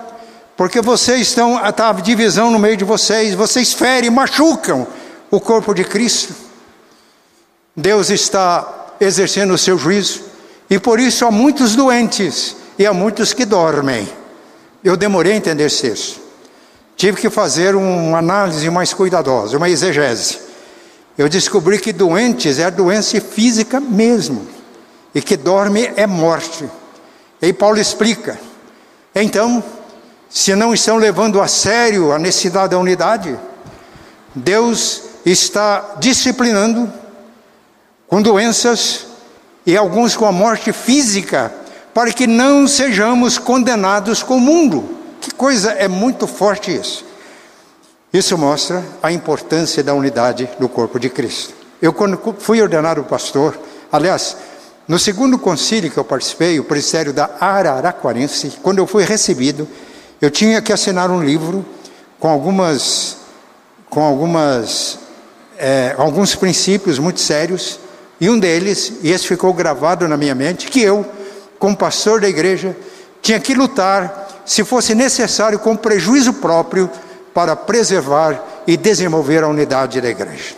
porque 0.57 0.81
vocês 0.81 1.29
estão, 1.29 1.65
está 1.67 1.91
a 1.91 1.93
divisão 1.93 2.51
no 2.51 2.59
meio 2.59 2.77
de 2.77 2.85
vocês, 2.85 3.35
vocês 3.35 3.73
ferem, 3.73 4.11
machucam 4.11 4.87
o 5.31 5.41
corpo 5.41 5.75
de 5.75 5.85
Cristo. 5.85 6.35
Deus 7.75 8.11
está 8.11 8.95
exercendo 9.01 9.53
o 9.53 9.59
seu 9.59 9.77
juízo, 9.77 10.23
e 10.69 10.79
por 10.79 10.99
isso 10.99 11.27
há 11.27 11.31
muitos 11.31 11.77
doentes 11.77 12.57
e 12.79 12.87
há 12.87 12.93
muitos 12.93 13.33
que 13.33 13.45
dormem. 13.45 14.09
Eu 14.83 14.97
demorei 14.97 15.33
a 15.33 15.37
entender 15.37 15.71
texto. 15.71 16.21
Tive 16.97 17.21
que 17.21 17.29
fazer 17.29 17.75
uma 17.75 18.19
análise 18.19 18.71
mais 18.71 18.95
cuidadosa, 18.95 19.57
uma 19.57 19.69
exegese. 19.69 20.46
Eu 21.17 21.29
descobri 21.29 21.79
que 21.79 21.93
doentes 21.93 22.59
é 22.59 22.71
doença 22.71 23.19
física 23.21 23.81
mesmo, 23.81 24.47
e 25.15 25.23
que 25.23 25.37
dorme 25.37 25.91
é 25.97 26.07
morte. 26.07 26.69
E 27.41 27.53
Paulo 27.53 27.79
explica. 27.79 28.39
Então, 29.15 29.65
se 30.29 30.55
não 30.55 30.75
estão 30.75 30.97
levando 30.97 31.41
a 31.41 31.49
sério 31.49 32.13
a 32.13 32.19
necessidade 32.19 32.73
da 32.73 32.79
unidade, 32.79 33.39
Deus 34.35 35.03
está 35.25 35.95
disciplinando 35.99 36.93
com 38.07 38.21
doenças 38.21 39.07
e 39.65 39.75
alguns 39.75 40.15
com 40.15 40.27
a 40.27 40.33
morte 40.33 40.71
física, 40.71 41.51
para 41.95 42.13
que 42.13 42.27
não 42.27 42.69
sejamos 42.69 43.39
condenados 43.39 44.23
com 44.23 44.37
o 44.37 44.41
mundo. 44.41 44.99
Que 45.19 45.31
coisa 45.33 45.73
é 45.73 45.89
muito 45.89 46.27
forte 46.27 46.75
isso. 46.75 47.06
Isso 48.17 48.39
mostra 48.39 48.83
a 49.03 49.13
importância 49.13 49.83
da 49.83 49.93
unidade 49.93 50.49
do 50.59 50.71
corpo 50.71 50.99
de 50.99 51.11
Cristo. 51.11 51.53
Eu, 51.83 51.93
quando 51.93 52.19
fui 52.39 52.63
ordenado 52.63 53.05
pastor, 53.05 53.59
aliás, 53.93 54.39
no 54.89 54.99
segundo 54.99 55.39
concílio 55.39 55.91
que 55.91 55.99
eu 55.99 56.05
participei, 56.05 56.59
o 56.59 56.65
presbitério 56.65 57.13
da 57.13 57.29
Araraquarense, 57.39 58.55
quando 58.63 58.79
eu 58.79 58.87
fui 58.87 59.05
recebido, 59.05 59.69
eu 60.19 60.31
tinha 60.31 60.63
que 60.63 60.73
assinar 60.73 61.11
um 61.11 61.23
livro 61.23 61.63
com 62.19 62.27
algumas, 62.31 63.19
com 63.91 64.03
algumas, 64.03 64.99
é, 65.59 65.95
alguns 65.99 66.35
princípios 66.35 66.99
muito 66.99 67.21
sérios, 67.21 67.79
e 68.19 68.31
um 68.31 68.39
deles, 68.39 68.95
e 69.03 69.11
esse 69.11 69.27
ficou 69.27 69.53
gravado 69.53 70.09
na 70.09 70.17
minha 70.17 70.35
mente, 70.35 70.69
que 70.69 70.81
eu, 70.81 71.05
como 71.59 71.77
pastor 71.77 72.23
da 72.23 72.29
igreja, 72.31 72.75
tinha 73.21 73.39
que 73.39 73.53
lutar, 73.53 74.43
se 74.47 74.65
fosse 74.65 74.95
necessário, 74.95 75.59
com 75.59 75.77
prejuízo 75.77 76.33
próprio, 76.33 76.91
para 77.37 77.55
preservar 77.55 78.43
e 78.67 78.79
desenvolver 78.79 79.45
a 79.45 79.49
unidade 79.49 80.01
da 80.01 80.09
igreja. 80.09 80.55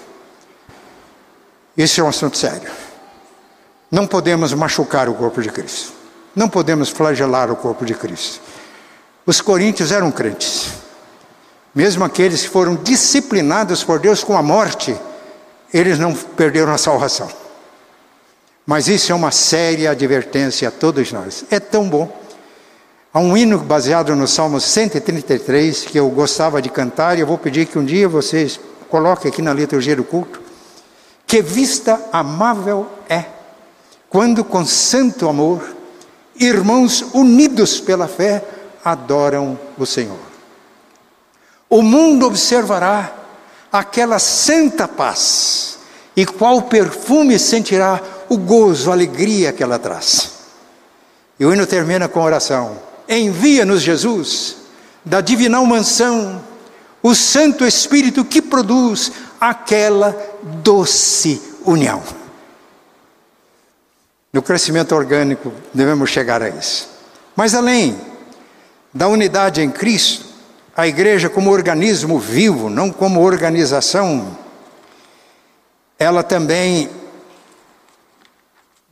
Esse 1.76 1.98
é 1.98 2.04
um 2.04 2.08
assunto 2.08 2.38
sério. 2.38 2.70
Não 3.90 4.06
podemos 4.06 4.54
machucar 4.54 5.08
o 5.08 5.14
corpo 5.14 5.42
de 5.42 5.48
Cristo. 5.48 5.92
Não 6.36 6.48
podemos 6.48 6.88
flagelar 6.88 7.50
o 7.50 7.56
corpo 7.56 7.84
de 7.84 7.94
Cristo. 7.94 8.40
Os 9.26 9.40
coríntios 9.40 9.90
eram 9.90 10.12
crentes. 10.12 10.68
Mesmo 11.74 12.04
aqueles 12.04 12.42
que 12.42 12.48
foram 12.48 12.76
disciplinados 12.76 13.82
por 13.82 13.98
Deus 13.98 14.22
com 14.22 14.36
a 14.36 14.42
morte, 14.42 14.96
eles 15.74 15.98
não 15.98 16.14
perderam 16.14 16.72
a 16.72 16.78
salvação. 16.78 17.28
Mas 18.64 18.86
isso 18.86 19.10
é 19.10 19.14
uma 19.16 19.32
séria 19.32 19.90
advertência 19.90 20.68
a 20.68 20.70
todos 20.70 21.10
nós. 21.10 21.44
É 21.50 21.58
tão 21.58 21.88
bom. 21.88 22.27
Há 23.12 23.20
um 23.20 23.36
hino 23.36 23.58
baseado 23.58 24.14
no 24.14 24.28
Salmo 24.28 24.60
133 24.60 25.86
que 25.86 25.98
eu 25.98 26.10
gostava 26.10 26.60
de 26.60 26.68
cantar 26.68 27.16
e 27.16 27.20
eu 27.20 27.26
vou 27.26 27.38
pedir 27.38 27.66
que 27.66 27.78
um 27.78 27.84
dia 27.84 28.06
vocês 28.06 28.60
coloquem 28.90 29.30
aqui 29.30 29.40
na 29.40 29.54
liturgia 29.54 29.96
do 29.96 30.04
culto. 30.04 30.40
Que 31.26 31.40
vista 31.40 32.00
amável 32.12 32.86
é 33.08 33.24
quando 34.10 34.44
com 34.44 34.64
santo 34.64 35.28
amor, 35.28 35.62
irmãos 36.36 37.02
unidos 37.12 37.80
pela 37.80 38.08
fé, 38.08 38.42
adoram 38.84 39.58
o 39.76 39.84
Senhor. 39.84 40.18
O 41.68 41.82
mundo 41.82 42.26
observará 42.26 43.12
aquela 43.70 44.18
santa 44.18 44.88
paz, 44.88 45.78
e 46.16 46.24
qual 46.24 46.62
perfume 46.62 47.38
sentirá 47.38 48.00
o 48.28 48.38
gozo, 48.38 48.90
a 48.90 48.94
alegria 48.94 49.52
que 49.52 49.62
ela 49.62 49.78
traz. 49.78 50.30
E 51.38 51.44
o 51.44 51.52
hino 51.52 51.66
termina 51.66 52.08
com 52.08 52.20
oração: 52.22 52.87
Envia-nos, 53.08 53.80
Jesus, 53.80 54.56
da 55.04 55.20
divinal 55.20 55.64
mansão, 55.64 56.44
o 57.02 57.14
Santo 57.14 57.64
Espírito 57.64 58.24
que 58.24 58.42
produz 58.42 59.12
aquela 59.40 60.16
doce 60.62 61.40
união. 61.64 62.02
No 64.32 64.42
crescimento 64.42 64.94
orgânico 64.94 65.52
devemos 65.72 66.10
chegar 66.10 66.42
a 66.42 66.48
isso. 66.50 66.88
Mas 67.34 67.54
além 67.54 67.98
da 68.92 69.08
unidade 69.08 69.62
em 69.62 69.70
Cristo, 69.70 70.26
a 70.76 70.86
igreja 70.86 71.28
como 71.28 71.50
organismo 71.50 72.18
vivo, 72.18 72.68
não 72.68 72.90
como 72.90 73.22
organização, 73.22 74.36
ela 75.98 76.22
também 76.22 76.90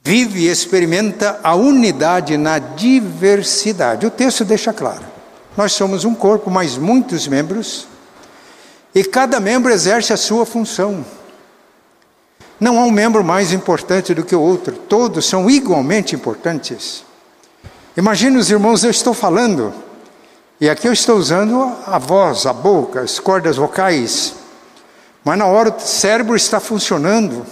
vive 0.07 0.43
e 0.43 0.49
experimenta 0.49 1.41
a 1.43 1.57
unidade 1.57 2.37
na 2.37 2.61
diversidade. 2.61 4.07
O 4.07 4.11
texto 4.11 4.45
deixa 4.45 4.73
claro. 4.73 5.05
Nós 5.57 5.73
somos 5.73 6.05
um 6.05 6.15
corpo, 6.15 6.49
mas 6.49 6.79
muitos 6.79 7.27
membros, 7.27 7.89
e 8.95 9.03
cada 9.03 9.41
membro 9.41 9.73
exerce 9.73 10.13
a 10.13 10.17
sua 10.17 10.47
função. 10.47 11.05
Não 12.61 12.79
há 12.79 12.85
um 12.85 12.91
membro 12.93 13.25
mais 13.25 13.53
importante 13.53 14.15
do 14.15 14.25
que 14.25 14.37
o 14.37 14.41
outro, 14.41 14.77
todos 14.77 15.27
são 15.27 15.51
igualmente 15.51 16.15
importantes. 16.15 17.03
Imagine 17.97 18.37
os 18.37 18.49
irmãos, 18.49 18.85
eu 18.85 18.91
estou 18.93 19.13
falando, 19.13 19.75
e 20.61 20.71
aqui 20.71 20.87
eu 20.87 20.93
estou 20.93 21.17
usando 21.17 21.75
a 21.85 21.99
voz, 21.99 22.47
a 22.47 22.53
boca, 22.53 23.01
as 23.01 23.19
cordas 23.19 23.57
vocais. 23.57 24.35
Mas 25.25 25.37
na 25.37 25.47
hora 25.47 25.71
o 25.71 25.81
cérebro 25.81 26.37
está 26.37 26.61
funcionando. 26.61 27.45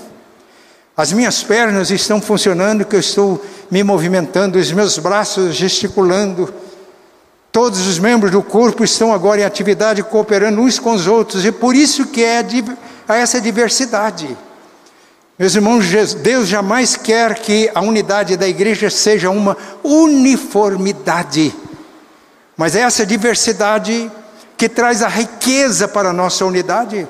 As 0.97 1.13
minhas 1.13 1.43
pernas 1.43 1.91
estão 1.91 2.21
funcionando, 2.21 2.85
que 2.85 2.95
eu 2.95 3.01
estou 3.01 3.45
me 3.69 3.83
movimentando, 3.83 4.59
os 4.59 4.71
meus 4.71 4.97
braços 4.97 5.57
gesticulando. 5.57 6.55
Todos 7.51 7.87
os 7.87 7.99
membros 7.99 8.31
do 8.31 8.43
corpo 8.43 8.85
estão 8.85 9.13
agora 9.13 9.41
em 9.41 9.45
atividade, 9.45 10.05
cooperando 10.05 10.61
uns 10.61 10.79
com 10.79 10.93
os 10.93 11.09
outros, 11.09 11.45
e 11.45 11.51
por 11.51 11.75
isso 11.75 12.07
que 12.07 12.23
é 12.23 12.45
essa 13.09 13.41
diversidade. 13.41 14.37
Meus 15.37 15.57
irmãos, 15.57 15.85
Deus 16.15 16.47
jamais 16.47 16.97
quer 16.97 17.41
que 17.41 17.69
a 17.75 17.81
unidade 17.81 18.37
da 18.37 18.47
igreja 18.47 18.89
seja 18.89 19.31
uma 19.31 19.57
uniformidade. 19.83 21.53
Mas 22.57 22.77
é 22.77 22.83
essa 22.83 23.05
diversidade 23.05 24.09
que 24.57 24.69
traz 24.69 25.03
a 25.03 25.09
riqueza 25.09 25.89
para 25.89 26.11
a 26.11 26.13
nossa 26.13 26.45
unidade, 26.45 27.09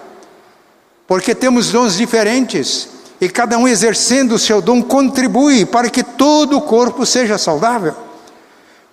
porque 1.07 1.35
temos 1.35 1.71
dons 1.71 1.99
diferentes 1.99 2.94
e 3.21 3.29
cada 3.29 3.57
um 3.57 3.69
exercendo 3.69 4.33
o 4.33 4.39
seu 4.39 4.61
dom 4.61 4.83
contribui 4.83 5.65
para 5.65 5.89
que 5.89 6.03
todo 6.03 6.57
o 6.59 6.63
corpo 6.63 7.07
seja 7.07 7.39
saudável. 7.39 7.95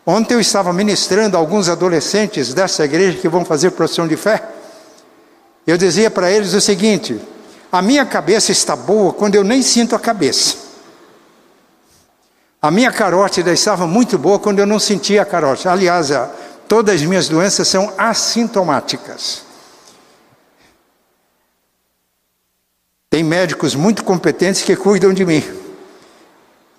Ontem 0.05 0.33
eu 0.33 0.39
estava 0.39 0.73
ministrando 0.73 1.37
a 1.37 1.39
alguns 1.39 1.69
adolescentes 1.69 2.53
dessa 2.53 2.85
igreja 2.85 3.17
que 3.17 3.29
vão 3.29 3.45
fazer 3.45 3.71
profissão 3.71 4.07
de 4.07 4.15
fé. 4.15 4.43
Eu 5.65 5.77
dizia 5.77 6.09
para 6.09 6.31
eles 6.31 6.53
o 6.53 6.61
seguinte: 6.61 7.19
a 7.71 7.81
minha 7.81 8.05
cabeça 8.05 8.51
está 8.51 8.75
boa 8.75 9.13
quando 9.13 9.35
eu 9.35 9.43
nem 9.43 9.61
sinto 9.61 9.95
a 9.95 9.99
cabeça. 9.99 10.57
A 12.61 12.69
minha 12.69 12.91
carótida 12.91 13.51
estava 13.51 13.87
muito 13.87 14.17
boa 14.17 14.37
quando 14.37 14.59
eu 14.59 14.67
não 14.67 14.79
sentia 14.79 15.23
a 15.23 15.25
carótida. 15.25 15.71
Aliás, 15.71 16.11
todas 16.67 16.95
as 16.95 17.01
minhas 17.01 17.27
doenças 17.27 17.67
são 17.67 17.91
assintomáticas. 17.97 19.50
Tem 23.11 23.25
médicos 23.25 23.75
muito 23.75 24.05
competentes 24.05 24.61
que 24.61 24.73
cuidam 24.73 25.13
de 25.13 25.25
mim. 25.25 25.43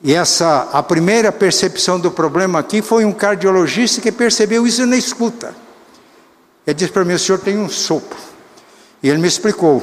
E 0.03 0.15
essa, 0.15 0.67
a 0.73 0.83
primeira 0.83 1.31
percepção 1.31 2.01
do 2.01 2.11
problema 2.11 2.59
aqui 2.59 2.81
foi 2.81 3.05
um 3.05 3.13
cardiologista 3.13 4.01
que 4.01 4.11
percebeu 4.11 4.67
isso 4.67 4.87
na 4.87 4.97
escuta. 4.97 5.55
Ele 6.67 6.75
disse 6.75 6.91
para 6.91 7.05
mim: 7.05 7.13
o 7.13 7.19
senhor 7.19 7.39
tem 7.39 7.59
um 7.59 7.69
sopro. 7.69 8.19
E 9.03 9.11
ele 9.11 9.19
me 9.19 9.29
explicou. 9.29 9.83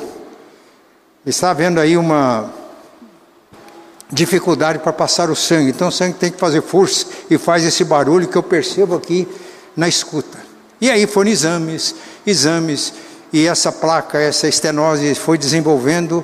Está 1.23 1.51
havendo 1.51 1.79
aí 1.79 1.95
uma 1.95 2.51
dificuldade 4.11 4.79
para 4.79 4.91
passar 4.91 5.29
o 5.29 5.35
sangue. 5.35 5.69
Então 5.69 5.89
o 5.89 5.91
sangue 5.91 6.17
tem 6.17 6.31
que 6.31 6.39
fazer 6.39 6.63
força 6.63 7.05
e 7.29 7.37
faz 7.37 7.63
esse 7.63 7.83
barulho 7.83 8.27
que 8.27 8.35
eu 8.35 8.41
percebo 8.41 8.95
aqui 8.95 9.27
na 9.77 9.87
escuta. 9.87 10.39
E 10.81 10.89
aí 10.89 11.05
foram 11.05 11.29
exames, 11.29 11.93
exames, 12.25 12.91
e 13.31 13.47
essa 13.47 13.71
placa, 13.71 14.19
essa 14.19 14.47
estenose 14.47 15.13
foi 15.15 15.37
desenvolvendo 15.37 16.23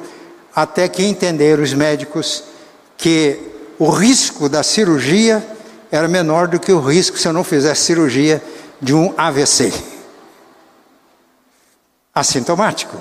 até 0.56 0.88
que 0.88 1.04
entenderam 1.04 1.64
os 1.64 1.74
médicos 1.74 2.44
que 2.98 3.40
o 3.78 3.90
risco 3.90 4.48
da 4.48 4.64
cirurgia 4.64 5.46
era 5.92 6.08
menor 6.08 6.48
do 6.48 6.60
que 6.60 6.72
o 6.72 6.80
risco 6.80 7.18
se 7.18 7.28
eu 7.28 7.34
não 7.34 7.44
fizesse 7.44 7.82
cirurgia 7.82 8.42
de 8.82 8.94
um 8.94 9.14
AVC. 9.18 9.74
Assintomático. 12.14 12.98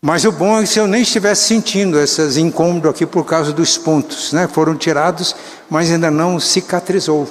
Mas 0.00 0.24
o 0.24 0.30
bom 0.30 0.58
é 0.58 0.62
que 0.62 0.68
se 0.68 0.78
eu 0.78 0.86
nem 0.86 1.02
estivesse 1.02 1.48
sentindo 1.48 1.98
esses 1.98 2.36
incômodos 2.36 2.90
aqui 2.90 3.06
por 3.06 3.24
causa 3.24 3.52
dos 3.52 3.78
pontos, 3.78 4.32
né? 4.32 4.46
Foram 4.46 4.76
tirados, 4.76 5.34
mas 5.68 5.90
ainda 5.90 6.10
não 6.10 6.38
cicatrizou. 6.38 7.26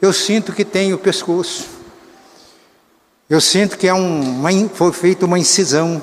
Eu 0.00 0.12
sinto 0.12 0.52
que 0.52 0.64
tem 0.64 0.92
o 0.92 0.98
pescoço. 0.98 1.81
Eu 3.32 3.40
sinto 3.40 3.78
que 3.78 3.88
é 3.88 3.94
um, 3.94 4.20
uma, 4.20 4.50
foi 4.74 4.92
feita 4.92 5.24
uma 5.24 5.38
incisão. 5.38 6.02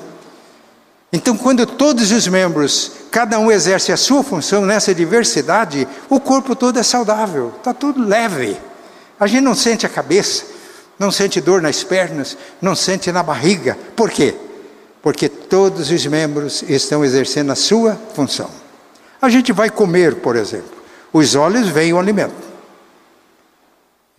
Então, 1.13 1.37
quando 1.37 1.63
todos 1.63 2.11
os 2.11 2.27
membros, 2.27 2.93
cada 3.11 3.37
um 3.37 3.51
exerce 3.51 3.91
a 3.91 3.97
sua 3.97 4.23
função 4.23 4.65
nessa 4.65 4.95
diversidade, 4.95 5.87
o 6.09 6.19
corpo 6.19 6.55
todo 6.55 6.79
é 6.79 6.81
saudável, 6.81 7.53
está 7.55 7.71
tudo 7.71 8.03
leve. 8.03 8.57
A 9.19 9.27
gente 9.27 9.41
não 9.41 9.53
sente 9.53 9.85
a 9.85 9.89
cabeça, 9.89 10.43
não 10.97 11.11
sente 11.11 11.39
dor 11.39 11.61
nas 11.61 11.83
pernas, 11.83 12.35
não 12.59 12.73
sente 12.73 13.11
na 13.11 13.21
barriga. 13.21 13.77
Por 13.95 14.09
quê? 14.09 14.33
Porque 14.99 15.29
todos 15.29 15.91
os 15.91 16.05
membros 16.07 16.63
estão 16.63 17.05
exercendo 17.05 17.51
a 17.51 17.55
sua 17.55 17.95
função. 18.15 18.49
A 19.21 19.29
gente 19.29 19.53
vai 19.53 19.69
comer, 19.69 20.15
por 20.15 20.35
exemplo. 20.35 20.79
Os 21.13 21.35
olhos 21.35 21.67
veem 21.67 21.93
o 21.93 21.99
alimento. 21.99 22.48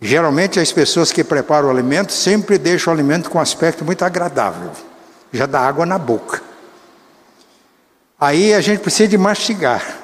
Geralmente 0.03 0.59
as 0.59 0.71
pessoas 0.71 1.11
que 1.11 1.23
preparam 1.23 1.67
o 1.67 1.71
alimento 1.71 2.11
sempre 2.11 2.57
deixam 2.57 2.91
o 2.91 2.95
alimento 2.95 3.29
com 3.29 3.37
um 3.37 3.41
aspecto 3.41 3.85
muito 3.85 4.03
agradável. 4.03 4.71
Já 5.31 5.45
dá 5.45 5.59
água 5.59 5.85
na 5.85 5.99
boca. 5.99 6.41
Aí 8.19 8.51
a 8.51 8.61
gente 8.61 8.79
precisa 8.79 9.07
de 9.07 9.17
mastigar. 9.17 9.99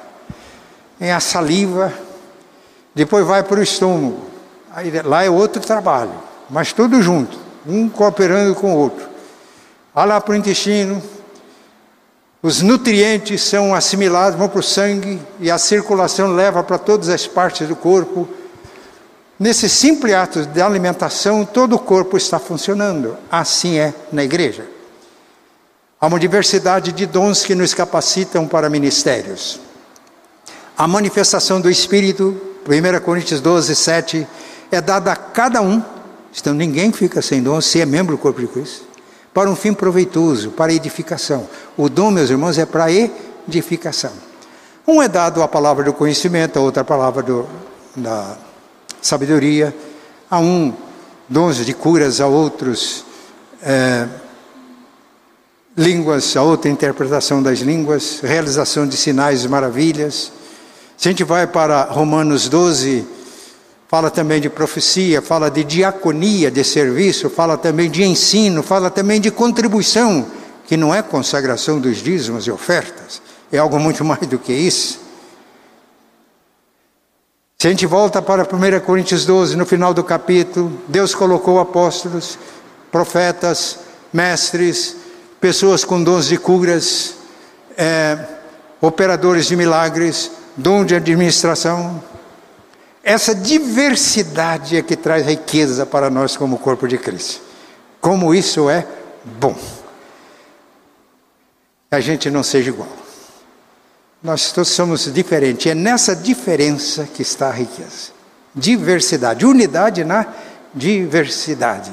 Tem 1.00 1.10
a 1.10 1.18
saliva, 1.18 1.92
depois 2.94 3.26
vai 3.26 3.42
para 3.42 3.58
o 3.58 3.62
estômago. 3.62 4.22
Aí, 4.72 4.92
lá 5.02 5.24
é 5.24 5.30
outro 5.30 5.60
trabalho, 5.60 6.12
mas 6.48 6.72
tudo 6.72 7.02
junto, 7.02 7.36
um 7.66 7.88
cooperando 7.88 8.54
com 8.54 8.74
o 8.74 8.78
outro. 8.78 9.08
Vai 9.92 10.06
lá 10.06 10.20
para 10.20 10.32
o 10.32 10.36
intestino, 10.36 11.02
os 12.40 12.62
nutrientes 12.62 13.42
são 13.42 13.74
assimilados, 13.74 14.38
vão 14.38 14.48
para 14.48 14.60
o 14.60 14.62
sangue 14.62 15.20
e 15.40 15.50
a 15.50 15.58
circulação 15.58 16.32
leva 16.32 16.62
para 16.62 16.78
todas 16.78 17.08
as 17.08 17.26
partes 17.26 17.66
do 17.66 17.74
corpo. 17.74 18.28
Nesse 19.38 19.68
simples 19.68 20.14
ato 20.14 20.44
de 20.46 20.60
alimentação, 20.60 21.44
todo 21.44 21.76
o 21.76 21.78
corpo 21.78 22.16
está 22.16 22.40
funcionando. 22.40 23.16
Assim 23.30 23.78
é 23.78 23.94
na 24.10 24.24
igreja. 24.24 24.66
Há 26.00 26.06
uma 26.08 26.18
diversidade 26.18 26.90
de 26.90 27.06
dons 27.06 27.44
que 27.44 27.54
nos 27.54 27.72
capacitam 27.72 28.48
para 28.48 28.68
ministérios. 28.68 29.60
A 30.76 30.88
manifestação 30.88 31.60
do 31.60 31.70
Espírito, 31.70 32.40
1 32.66 33.00
Coríntios 33.04 33.40
12, 33.40 33.76
7, 33.76 34.26
é 34.72 34.80
dada 34.80 35.12
a 35.12 35.16
cada 35.16 35.60
um, 35.60 35.82
então 36.36 36.52
ninguém 36.52 36.92
fica 36.92 37.22
sem 37.22 37.42
dom 37.42 37.60
se 37.60 37.80
é 37.80 37.86
membro 37.86 38.16
do 38.16 38.20
corpo 38.20 38.40
de 38.40 38.46
Cristo, 38.46 38.86
para 39.32 39.50
um 39.50 39.56
fim 39.56 39.72
proveitoso, 39.72 40.50
para 40.50 40.72
edificação. 40.72 41.48
O 41.76 41.88
dom, 41.88 42.10
meus 42.10 42.30
irmãos, 42.30 42.58
é 42.58 42.66
para 42.66 42.92
edificação. 42.92 44.12
Um 44.86 45.02
é 45.02 45.08
dado 45.08 45.42
a 45.42 45.48
palavra 45.48 45.84
do 45.84 45.92
conhecimento, 45.92 46.58
a 46.58 46.62
outra 46.62 46.82
a 46.82 46.84
palavra 46.84 47.22
do, 47.22 47.48
da 47.96 48.36
sabedoria, 49.00 49.74
a 50.30 50.38
um 50.38 50.72
dons 51.28 51.64
de 51.64 51.74
curas, 51.74 52.20
a 52.20 52.26
outros 52.26 53.04
é, 53.62 54.06
línguas, 55.76 56.36
a 56.36 56.42
outra 56.42 56.70
interpretação 56.70 57.42
das 57.42 57.60
línguas, 57.60 58.20
realização 58.22 58.86
de 58.86 58.96
sinais 58.96 59.44
e 59.44 59.48
maravilhas. 59.48 60.32
Se 60.96 61.08
a 61.08 61.10
gente 61.12 61.24
vai 61.24 61.46
para 61.46 61.84
Romanos 61.84 62.48
12, 62.48 63.06
fala 63.88 64.10
também 64.10 64.40
de 64.40 64.50
profecia, 64.50 65.22
fala 65.22 65.50
de 65.50 65.62
diaconia, 65.64 66.50
de 66.50 66.64
serviço, 66.64 67.30
fala 67.30 67.56
também 67.56 67.90
de 67.90 68.02
ensino, 68.04 68.62
fala 68.62 68.90
também 68.90 69.20
de 69.20 69.30
contribuição, 69.30 70.26
que 70.66 70.76
não 70.76 70.94
é 70.94 71.00
consagração 71.00 71.78
dos 71.80 71.98
dízimos 71.98 72.46
e 72.46 72.50
ofertas, 72.50 73.22
é 73.50 73.58
algo 73.58 73.78
muito 73.78 74.02
mais 74.04 74.26
do 74.26 74.38
que 74.38 74.52
isso. 74.52 75.07
Se 77.60 77.66
a 77.66 77.70
gente 77.70 77.86
volta 77.86 78.22
para 78.22 78.44
1 78.44 78.80
Coríntios 78.86 79.26
12, 79.26 79.56
no 79.56 79.66
final 79.66 79.92
do 79.92 80.04
capítulo, 80.04 80.80
Deus 80.86 81.12
colocou 81.12 81.58
apóstolos, 81.58 82.38
profetas, 82.92 83.80
mestres, 84.12 84.94
pessoas 85.40 85.84
com 85.84 86.00
dons 86.00 86.28
de 86.28 86.38
curas, 86.38 87.16
é, 87.76 88.16
operadores 88.80 89.46
de 89.46 89.56
milagres, 89.56 90.30
dom 90.56 90.84
de 90.84 90.94
administração, 90.94 92.00
essa 93.02 93.34
diversidade 93.34 94.76
é 94.76 94.82
que 94.82 94.94
traz 94.94 95.26
riqueza 95.26 95.84
para 95.84 96.08
nós 96.08 96.36
como 96.36 96.58
corpo 96.58 96.86
de 96.86 96.96
Cristo. 96.96 97.40
Como 98.00 98.32
isso 98.32 98.70
é 98.70 98.86
bom. 99.24 99.56
A 101.90 101.98
gente 101.98 102.30
não 102.30 102.44
seja 102.44 102.68
igual. 102.68 103.07
Nós 104.22 104.50
todos 104.52 104.70
somos 104.70 105.12
diferentes. 105.12 105.66
É 105.66 105.74
nessa 105.74 106.14
diferença 106.14 107.08
que 107.12 107.22
está 107.22 107.48
a 107.48 107.52
riqueza. 107.52 108.10
Diversidade, 108.54 109.46
unidade 109.46 110.04
na 110.04 110.26
diversidade. 110.74 111.92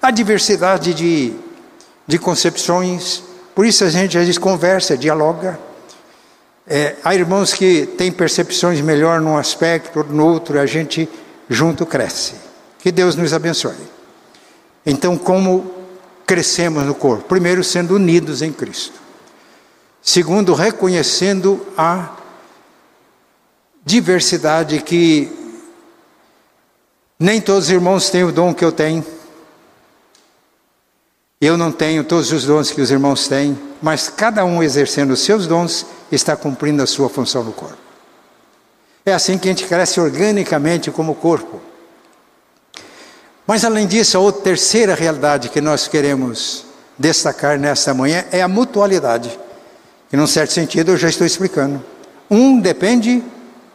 A 0.00 0.10
diversidade 0.10 0.94
de, 0.94 1.34
de 2.06 2.18
concepções, 2.18 3.22
por 3.54 3.66
isso 3.66 3.84
a 3.84 3.90
gente 3.90 4.16
às 4.16 4.24
vezes 4.24 4.38
conversa, 4.38 4.96
dialoga. 4.96 5.58
É, 6.66 6.96
há 7.04 7.14
irmãos 7.14 7.52
que 7.52 7.86
têm 7.98 8.10
percepções 8.10 8.80
melhor 8.80 9.20
num 9.20 9.36
aspecto, 9.36 10.02
no 10.04 10.26
outro, 10.26 10.58
a 10.58 10.66
gente 10.66 11.08
junto 11.48 11.84
cresce. 11.84 12.34
Que 12.78 12.90
Deus 12.90 13.16
nos 13.16 13.32
abençoe. 13.32 13.74
Então, 14.84 15.16
como 15.16 15.70
crescemos 16.24 16.84
no 16.84 16.94
corpo? 16.94 17.24
Primeiro, 17.24 17.62
sendo 17.62 17.94
unidos 17.94 18.42
em 18.42 18.52
Cristo. 18.52 19.05
Segundo, 20.02 20.54
reconhecendo 20.54 21.66
a 21.76 22.16
diversidade 23.84 24.80
que 24.80 25.30
nem 27.18 27.40
todos 27.40 27.64
os 27.64 27.70
irmãos 27.70 28.10
têm 28.10 28.24
o 28.24 28.32
dom 28.32 28.52
que 28.52 28.64
eu 28.64 28.72
tenho. 28.72 29.04
Eu 31.40 31.56
não 31.56 31.70
tenho 31.70 32.02
todos 32.02 32.32
os 32.32 32.44
dons 32.44 32.70
que 32.70 32.80
os 32.80 32.90
irmãos 32.90 33.28
têm, 33.28 33.58
mas 33.80 34.08
cada 34.08 34.44
um 34.44 34.62
exercendo 34.62 35.12
os 35.12 35.20
seus 35.20 35.46
dons 35.46 35.86
está 36.10 36.36
cumprindo 36.36 36.82
a 36.82 36.86
sua 36.86 37.08
função 37.08 37.44
no 37.44 37.52
corpo. 37.52 37.76
É 39.04 39.12
assim 39.12 39.38
que 39.38 39.48
a 39.48 39.52
gente 39.52 39.66
cresce 39.66 40.00
organicamente 40.00 40.90
como 40.90 41.14
corpo. 41.14 41.60
Mas 43.46 43.64
além 43.64 43.86
disso, 43.86 44.16
a 44.16 44.20
outra 44.20 44.42
terceira 44.42 44.94
realidade 44.94 45.48
que 45.50 45.60
nós 45.60 45.86
queremos 45.86 46.64
destacar 46.98 47.58
nesta 47.58 47.94
manhã 47.94 48.24
é 48.32 48.42
a 48.42 48.48
mutualidade. 48.48 49.38
Que 50.08 50.16
num 50.16 50.26
certo 50.26 50.52
sentido 50.52 50.92
eu 50.92 50.96
já 50.96 51.08
estou 51.08 51.26
explicando. 51.26 51.84
Um 52.30 52.60
depende 52.60 53.22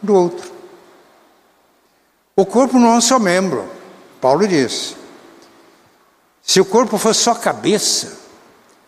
do 0.00 0.14
outro. 0.14 0.50
O 2.34 2.46
corpo 2.46 2.78
não 2.78 2.94
é 2.94 2.96
um 2.96 3.00
só 3.00 3.18
membro. 3.18 3.68
Paulo 4.20 4.46
diz. 4.46 4.96
Se 6.42 6.60
o 6.60 6.64
corpo 6.64 6.98
fosse 6.98 7.20
só 7.20 7.34
cabeça, 7.34 8.22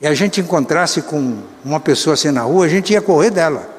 e 0.00 0.06
a 0.06 0.14
gente 0.14 0.40
encontrasse 0.40 1.02
com 1.02 1.42
uma 1.64 1.80
pessoa 1.80 2.14
assim 2.14 2.30
na 2.30 2.42
rua, 2.42 2.66
a 2.66 2.68
gente 2.68 2.92
ia 2.92 3.00
correr 3.00 3.30
dela. 3.30 3.70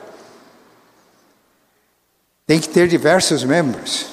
Tem 2.47 2.59
que 2.59 2.69
ter 2.69 2.87
diversos 2.87 3.43
membros. 3.43 4.07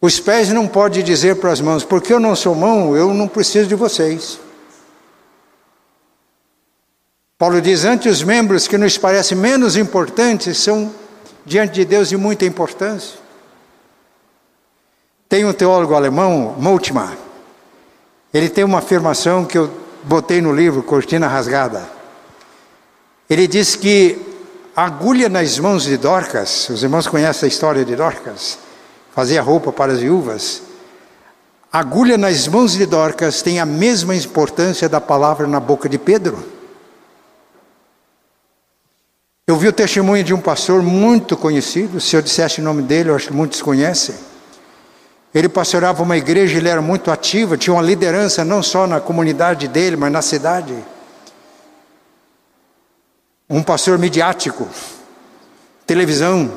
Os 0.00 0.20
pés 0.20 0.50
não 0.50 0.68
podem 0.68 1.02
dizer 1.02 1.36
para 1.36 1.50
as 1.50 1.60
mãos, 1.60 1.82
porque 1.82 2.12
eu 2.12 2.20
não 2.20 2.36
sou 2.36 2.54
mão, 2.54 2.94
eu 2.96 3.14
não 3.14 3.26
preciso 3.26 3.66
de 3.66 3.74
vocês. 3.74 4.38
Paulo 7.38 7.60
diz: 7.60 7.84
antes 7.84 8.18
os 8.18 8.22
membros 8.22 8.68
que 8.68 8.78
nos 8.78 8.96
parecem 8.96 9.36
menos 9.36 9.76
importantes 9.76 10.58
são 10.58 10.92
diante 11.44 11.74
de 11.74 11.84
Deus 11.84 12.08
de 12.08 12.16
muita 12.16 12.44
importância. 12.44 13.18
Tem 15.28 15.44
um 15.44 15.52
teólogo 15.52 15.94
alemão, 15.94 16.54
Moltmann, 16.58 17.16
ele 18.32 18.48
tem 18.48 18.64
uma 18.64 18.78
afirmação 18.78 19.44
que 19.44 19.56
eu 19.56 19.70
botei 20.02 20.40
no 20.40 20.52
livro 20.52 20.82
Cortina 20.82 21.28
Rasgada. 21.28 21.88
Ele 23.30 23.46
diz 23.46 23.76
que 23.76 24.18
a 24.74 24.84
agulha 24.84 25.28
nas 25.28 25.56
mãos 25.58 25.84
de 25.84 25.96
Dorcas, 25.96 26.68
os 26.68 26.82
irmãos 26.82 27.06
conhecem 27.06 27.46
a 27.46 27.48
história 27.48 27.84
de 27.84 27.94
Dorcas, 27.94 28.58
fazia 29.14 29.40
roupa 29.40 29.72
para 29.72 29.92
as 29.92 30.00
viúvas. 30.00 30.62
A 31.72 31.78
agulha 31.78 32.18
nas 32.18 32.48
mãos 32.48 32.72
de 32.72 32.84
Dorcas 32.86 33.40
tem 33.40 33.60
a 33.60 33.66
mesma 33.66 34.16
importância 34.16 34.88
da 34.88 35.00
palavra 35.00 35.46
na 35.46 35.60
boca 35.60 35.88
de 35.88 35.96
Pedro. 35.96 36.53
Eu 39.46 39.58
vi 39.58 39.68
o 39.68 39.72
testemunho 39.72 40.24
de 40.24 40.32
um 40.32 40.40
pastor 40.40 40.82
muito 40.82 41.36
conhecido, 41.36 42.00
se 42.00 42.16
eu 42.16 42.22
dissesse 42.22 42.62
o 42.62 42.64
nome 42.64 42.80
dele, 42.80 43.10
eu 43.10 43.14
acho 43.14 43.28
que 43.28 43.34
muitos 43.34 43.60
conhecem. 43.60 44.14
Ele 45.34 45.50
pastorava 45.50 46.02
uma 46.02 46.16
igreja, 46.16 46.56
ele 46.56 46.68
era 46.68 46.80
muito 46.80 47.10
ativo, 47.10 47.54
tinha 47.54 47.74
uma 47.74 47.82
liderança 47.82 48.42
não 48.42 48.62
só 48.62 48.86
na 48.86 49.02
comunidade 49.02 49.68
dele, 49.68 49.96
mas 49.96 50.10
na 50.10 50.22
cidade. 50.22 50.74
Um 53.50 53.62
pastor 53.62 53.98
midiático, 53.98 54.66
televisão, 55.86 56.50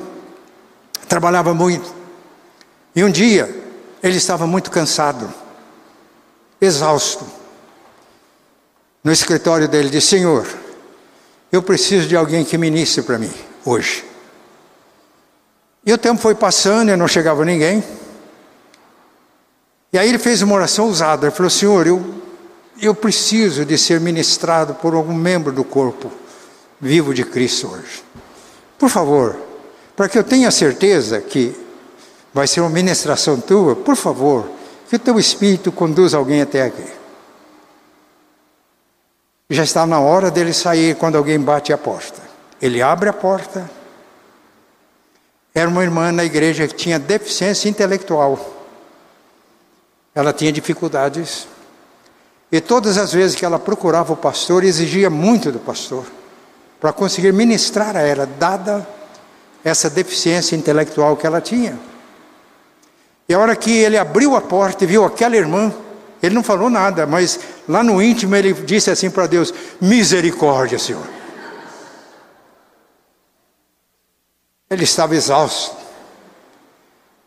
trabalhava 1.10 1.54
muito. 1.54 1.94
E 2.96 3.04
um 3.04 3.12
dia 3.12 3.54
ele 4.02 4.16
estava 4.16 4.48
muito 4.48 4.72
cansado, 4.72 5.30
exausto. 6.62 7.26
no 9.04 9.12
escritório 9.12 9.68
dele, 9.68 9.90
disse: 9.90 10.08
Senhor, 10.08 10.48
eu 11.52 11.62
preciso 11.62 12.08
de 12.08 12.16
alguém 12.16 12.44
que 12.44 12.58
ministre 12.58 13.02
para 13.02 13.18
mim 13.18 13.32
hoje. 13.66 14.06
E 15.86 15.94
o 15.94 15.98
tempo 15.98 16.20
foi 16.20 16.36
passando 16.36 16.92
e 16.92 16.96
não 16.96 17.08
chegava 17.08 17.46
ninguém. 17.46 17.84
E 19.94 19.98
aí 19.98 20.10
ele 20.10 20.20
fez 20.20 20.42
uma 20.42 20.56
oração 20.56 20.86
ousada. 20.86 21.28
Ele 21.28 21.36
falou: 21.36 21.50
Senhor, 21.50 21.88
eu, 21.88 22.16
eu 22.82 22.94
preciso 22.94 23.64
de 23.64 23.78
ser 23.78 24.00
ministrado 24.02 24.76
por 24.76 24.94
algum 24.94 25.14
membro 25.14 25.52
do 25.52 25.64
corpo 25.64 26.12
vivo 26.80 27.14
de 27.14 27.24
Cristo 27.24 27.70
hoje. 27.70 28.04
Por 28.78 28.90
favor, 28.90 29.36
para 29.96 30.10
que 30.10 30.18
eu 30.18 30.24
tenha 30.24 30.52
certeza 30.52 31.22
que 31.22 31.56
vai 32.34 32.46
ser 32.46 32.62
uma 32.62 32.70
ministração 32.70 33.40
tua, 33.40 33.76
por 33.76 33.96
favor, 33.96 34.48
que 34.90 34.96
o 34.96 35.00
teu 35.00 35.18
espírito 35.18 35.72
conduza 35.72 36.18
alguém 36.18 36.42
até 36.42 36.64
aqui. 36.64 36.97
Já 39.50 39.64
está 39.64 39.86
na 39.86 40.00
hora 40.00 40.30
dele 40.30 40.54
sair 40.54 40.96
quando 40.96 41.18
alguém 41.18 41.40
bate 41.40 41.72
a 41.72 41.78
porta. 41.78 42.22
Ele 42.62 42.82
abre 42.82 43.08
a 43.08 43.14
porta. 43.14 43.70
Era 45.56 45.70
uma 45.70 45.84
irmã 45.84 46.12
na 46.12 46.26
igreja 46.26 46.68
que 46.68 46.76
tinha 46.76 47.00
deficiência 47.00 47.70
intelectual. 47.70 48.38
Ela 50.14 50.34
tinha 50.34 50.52
dificuldades. 50.52 51.48
E 52.52 52.60
todas 52.60 52.98
as 52.98 53.14
vezes 53.14 53.36
que 53.36 53.46
ela 53.46 53.58
procurava 53.58 54.14
o 54.14 54.18
pastor, 54.18 54.64
exigia 54.64 55.10
muito 55.10 55.52
do 55.52 55.60
pastor 55.60 56.06
para 56.80 56.94
conseguir 56.94 57.34
ministrar 57.34 57.96
a 57.96 58.02
ela, 58.02 58.26
dada 58.26 58.88
essa 59.64 59.90
deficiência 59.90 60.56
intelectual 60.56 61.16
que 61.18 61.26
ela 61.26 61.42
tinha. 61.42 61.78
E 63.28 63.34
a 63.34 63.40
hora 63.40 63.56
que 63.56 63.72
ele 63.72 63.98
abriu 63.98 64.36
a 64.36 64.42
porta 64.42 64.84
e 64.84 64.88
viu 64.88 65.04
aquela 65.04 65.36
irmã, 65.36 65.74
ele 66.22 66.34
não 66.34 66.44
falou 66.44 66.70
nada, 66.70 67.06
mas 67.06 67.40
lá 67.68 67.84
no 67.84 68.02
íntimo 68.02 68.36
ele 68.36 68.54
disse 68.54 68.90
assim 68.90 69.10
para 69.10 69.28
Deus: 69.28 69.54
Misericórdia, 69.80 70.80
Senhor. 70.80 71.08
Ele 74.70 74.84
estava 74.84 75.16
exausto. 75.16 75.76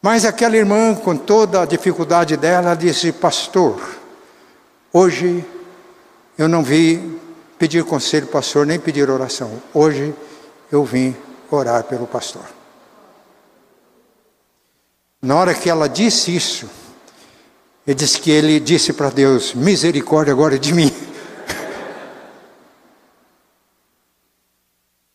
Mas 0.03 0.25
aquela 0.25 0.57
irmã, 0.57 0.95
com 0.95 1.17
toda 1.17 1.63
a 1.63 1.67
dificuldade 1.67 2.37
dela, 2.37 2.75
disse: 2.75 3.13
Pastor, 3.13 3.81
hoje 4.93 5.45
eu 6.37 6.49
não 6.49 6.63
vi 6.63 7.19
pedir 7.59 7.85
conselho, 7.85 8.27
pastor, 8.27 8.67
nem 8.67 8.81
pedir 8.81 9.11
oração. 9.11 9.63
Hoje 9.75 10.15
eu 10.73 10.85
vim 10.85 11.15
orar 11.51 11.85
pelo 11.85 12.07
pastor. 12.07 12.45
Na 15.21 15.37
hora 15.37 15.53
que 15.53 15.69
ela 15.69 15.87
disse 15.87 16.35
isso, 16.35 16.67
ele 17.91 17.97
disse 17.97 18.21
que 18.21 18.31
ele 18.31 18.61
disse 18.61 18.93
para 18.93 19.11
Deus: 19.11 19.53
misericórdia 19.53 20.33
agora 20.33 20.57
de 20.57 20.73
mim. 20.73 20.95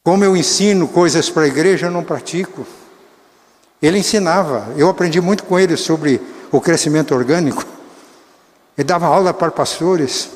Como 0.04 0.26
eu 0.26 0.36
ensino 0.36 0.86
coisas 0.86 1.30
para 1.30 1.44
a 1.44 1.48
igreja, 1.48 1.86
eu 1.88 1.92
não 1.92 2.04
pratico. 2.04 2.68
Ele 3.82 4.00
ensinava, 4.00 4.74
eu 4.76 4.90
aprendi 4.90 5.22
muito 5.22 5.46
com 5.46 5.58
ele 5.58 5.78
sobre 5.78 6.20
o 6.52 6.60
crescimento 6.60 7.16
orgânico. 7.16 7.66
Ele 8.78 8.86
dava 8.86 9.08
aula 9.08 9.34
para 9.34 9.52
pastores. 9.52 10.30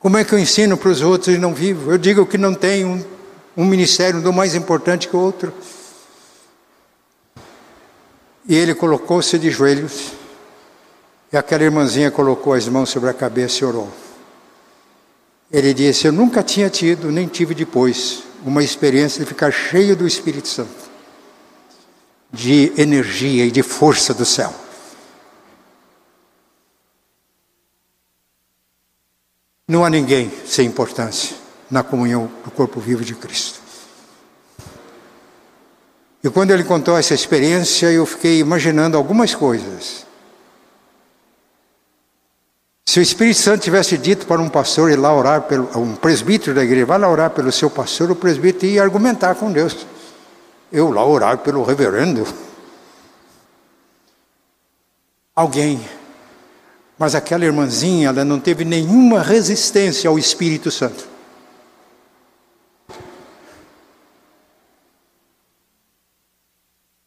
Como 0.00 0.16
é 0.16 0.24
que 0.24 0.32
eu 0.32 0.38
ensino 0.38 0.78
para 0.78 0.88
os 0.88 1.02
outros 1.02 1.36
e 1.36 1.38
não 1.38 1.52
vivo? 1.52 1.92
Eu 1.92 1.98
digo 1.98 2.24
que 2.24 2.38
não 2.38 2.54
tem 2.54 2.86
um, 2.86 3.04
um 3.54 3.66
ministério 3.66 4.22
do 4.22 4.32
mais 4.32 4.54
importante 4.54 5.08
que 5.08 5.16
o 5.16 5.20
outro. 5.20 5.52
E 8.48 8.56
ele 8.56 8.74
colocou-se 8.74 9.38
de 9.38 9.50
joelhos, 9.50 10.21
e 11.32 11.36
aquela 11.36 11.64
irmãzinha 11.64 12.10
colocou 12.10 12.52
as 12.52 12.68
mãos 12.68 12.90
sobre 12.90 13.08
a 13.08 13.14
cabeça 13.14 13.62
e 13.62 13.64
orou. 13.64 13.90
Ele 15.50 15.72
disse: 15.72 16.06
Eu 16.06 16.12
nunca 16.12 16.42
tinha 16.42 16.68
tido, 16.68 17.10
nem 17.10 17.26
tive 17.26 17.54
depois, 17.54 18.22
uma 18.44 18.62
experiência 18.62 19.20
de 19.20 19.26
ficar 19.26 19.50
cheio 19.50 19.96
do 19.96 20.06
Espírito 20.06 20.48
Santo, 20.48 20.90
de 22.30 22.72
energia 22.76 23.46
e 23.46 23.50
de 23.50 23.62
força 23.62 24.12
do 24.12 24.26
céu. 24.26 24.52
Não 29.66 29.84
há 29.84 29.90
ninguém 29.90 30.30
sem 30.44 30.66
importância 30.66 31.34
na 31.70 31.82
comunhão 31.82 32.30
do 32.44 32.50
corpo 32.50 32.78
vivo 32.78 33.02
de 33.02 33.14
Cristo. 33.14 33.60
E 36.22 36.28
quando 36.28 36.50
ele 36.50 36.62
contou 36.62 36.96
essa 36.96 37.14
experiência, 37.14 37.90
eu 37.90 38.04
fiquei 38.04 38.38
imaginando 38.38 38.96
algumas 38.98 39.34
coisas. 39.34 40.11
Se 42.84 42.98
o 42.98 43.02
Espírito 43.02 43.38
Santo 43.38 43.62
tivesse 43.62 43.96
dito 43.96 44.26
para 44.26 44.40
um 44.40 44.48
pastor 44.48 44.90
ir 44.90 44.96
lá 44.96 45.14
orar 45.14 45.42
pelo 45.42 45.68
um 45.78 45.94
presbítero 45.94 46.54
da 46.54 46.64
igreja, 46.64 46.86
vai 46.86 46.98
lá 46.98 47.08
orar 47.08 47.30
pelo 47.30 47.52
seu 47.52 47.70
pastor, 47.70 48.10
o 48.10 48.16
presbítero 48.16 48.72
ia 48.72 48.82
argumentar 48.82 49.34
com 49.36 49.52
Deus. 49.52 49.86
Eu 50.70 50.90
lá 50.90 51.04
orar 51.04 51.38
pelo 51.38 51.62
reverendo. 51.62 52.26
Alguém. 55.34 55.80
Mas 56.98 57.14
aquela 57.14 57.44
irmãzinha, 57.44 58.08
ela 58.08 58.24
não 58.24 58.38
teve 58.38 58.64
nenhuma 58.64 59.22
resistência 59.22 60.08
ao 60.08 60.18
Espírito 60.18 60.70
Santo. 60.70 61.11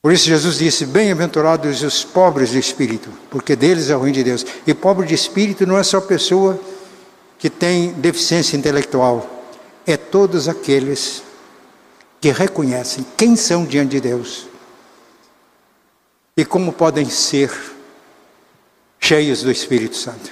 Por 0.06 0.13
isso 0.13 0.26
Jesus 0.28 0.60
disse: 0.60 0.86
Bem-aventurados 0.86 1.82
os 1.82 2.04
pobres 2.04 2.52
de 2.52 2.60
espírito, 2.60 3.10
porque 3.28 3.56
deles 3.56 3.89
é 3.89 3.98
o 3.98 4.02
reino 4.02 4.13
de 4.13 4.24
Deus. 4.24 4.46
E 4.68 4.72
pobre 4.72 5.08
de 5.08 5.15
espírito 5.15 5.65
não 5.65 5.80
é 5.80 5.82
só 5.82 6.00
pessoa 6.00 6.60
que 7.39 7.50
tem 7.50 7.91
deficiência 7.94 8.56
intelectual, 8.56 9.28
é 9.84 9.98
todos 9.98 10.48
aqueles 10.48 11.24
que 12.22 12.30
reconhecem 12.30 13.04
quem 13.18 13.36
são 13.36 13.65
diante 13.65 13.94
de 13.94 14.02
Deus 14.02 14.46
e 16.38 16.46
como 16.46 16.72
podem 16.72 17.10
ser 17.10 17.52
cheios 19.00 19.41
do 19.41 19.50
Espírito 19.50 19.96
Santo. 19.96 20.30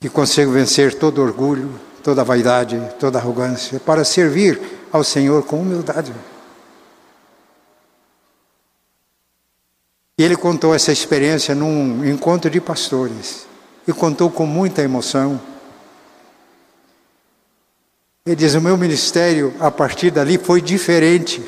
Que 0.00 0.08
conseguem 0.08 0.52
vencer 0.52 0.94
todo 0.94 1.22
orgulho, 1.22 1.70
toda 2.02 2.24
vaidade, 2.24 2.82
toda 2.98 3.20
arrogância, 3.20 3.78
para 3.78 4.04
servir 4.04 4.60
ao 4.90 5.04
Senhor 5.04 5.44
com 5.44 5.60
humildade. 5.60 6.12
E 10.18 10.22
ele 10.22 10.36
contou 10.36 10.74
essa 10.74 10.92
experiência 10.92 11.54
num 11.54 12.04
encontro 12.04 12.50
de 12.50 12.60
pastores. 12.60 13.46
E 13.86 13.92
contou 13.92 14.30
com 14.30 14.46
muita 14.46 14.82
emoção. 14.82 15.40
Ele 18.24 18.36
diz: 18.36 18.54
O 18.54 18.60
meu 18.60 18.76
ministério, 18.76 19.54
a 19.58 19.70
partir 19.70 20.10
dali, 20.10 20.38
foi 20.38 20.60
diferente. 20.60 21.42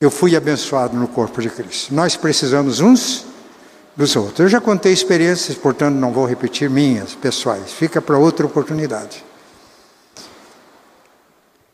Eu 0.00 0.10
fui 0.10 0.36
abençoado 0.36 0.96
no 0.96 1.06
corpo 1.06 1.40
de 1.40 1.48
Cristo. 1.48 1.94
Nós 1.94 2.16
precisamos 2.16 2.80
uns 2.80 3.24
dos 3.96 4.16
outros. 4.16 4.40
Eu 4.40 4.48
já 4.48 4.60
contei 4.60 4.92
experiências, 4.92 5.56
portanto, 5.56 5.94
não 5.94 6.12
vou 6.12 6.26
repetir 6.26 6.68
minhas 6.68 7.14
pessoais. 7.14 7.72
Fica 7.72 8.02
para 8.02 8.18
outra 8.18 8.44
oportunidade. 8.44 9.24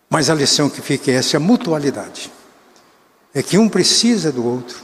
Mas 0.09 0.29
a 0.29 0.35
lição 0.35 0.69
que 0.69 0.83
fica 0.83 1.11
é 1.11 1.15
essa: 1.15 1.39
a 1.39 1.41
mutualidade 1.41 2.31
é 3.35 3.43
que 3.43 3.57
um 3.59 3.69
precisa 3.69 4.33
do 4.33 4.45
outro, 4.45 4.79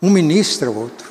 um 0.00 0.10
ministra 0.10 0.70
o 0.70 0.78
outro. 0.78 1.10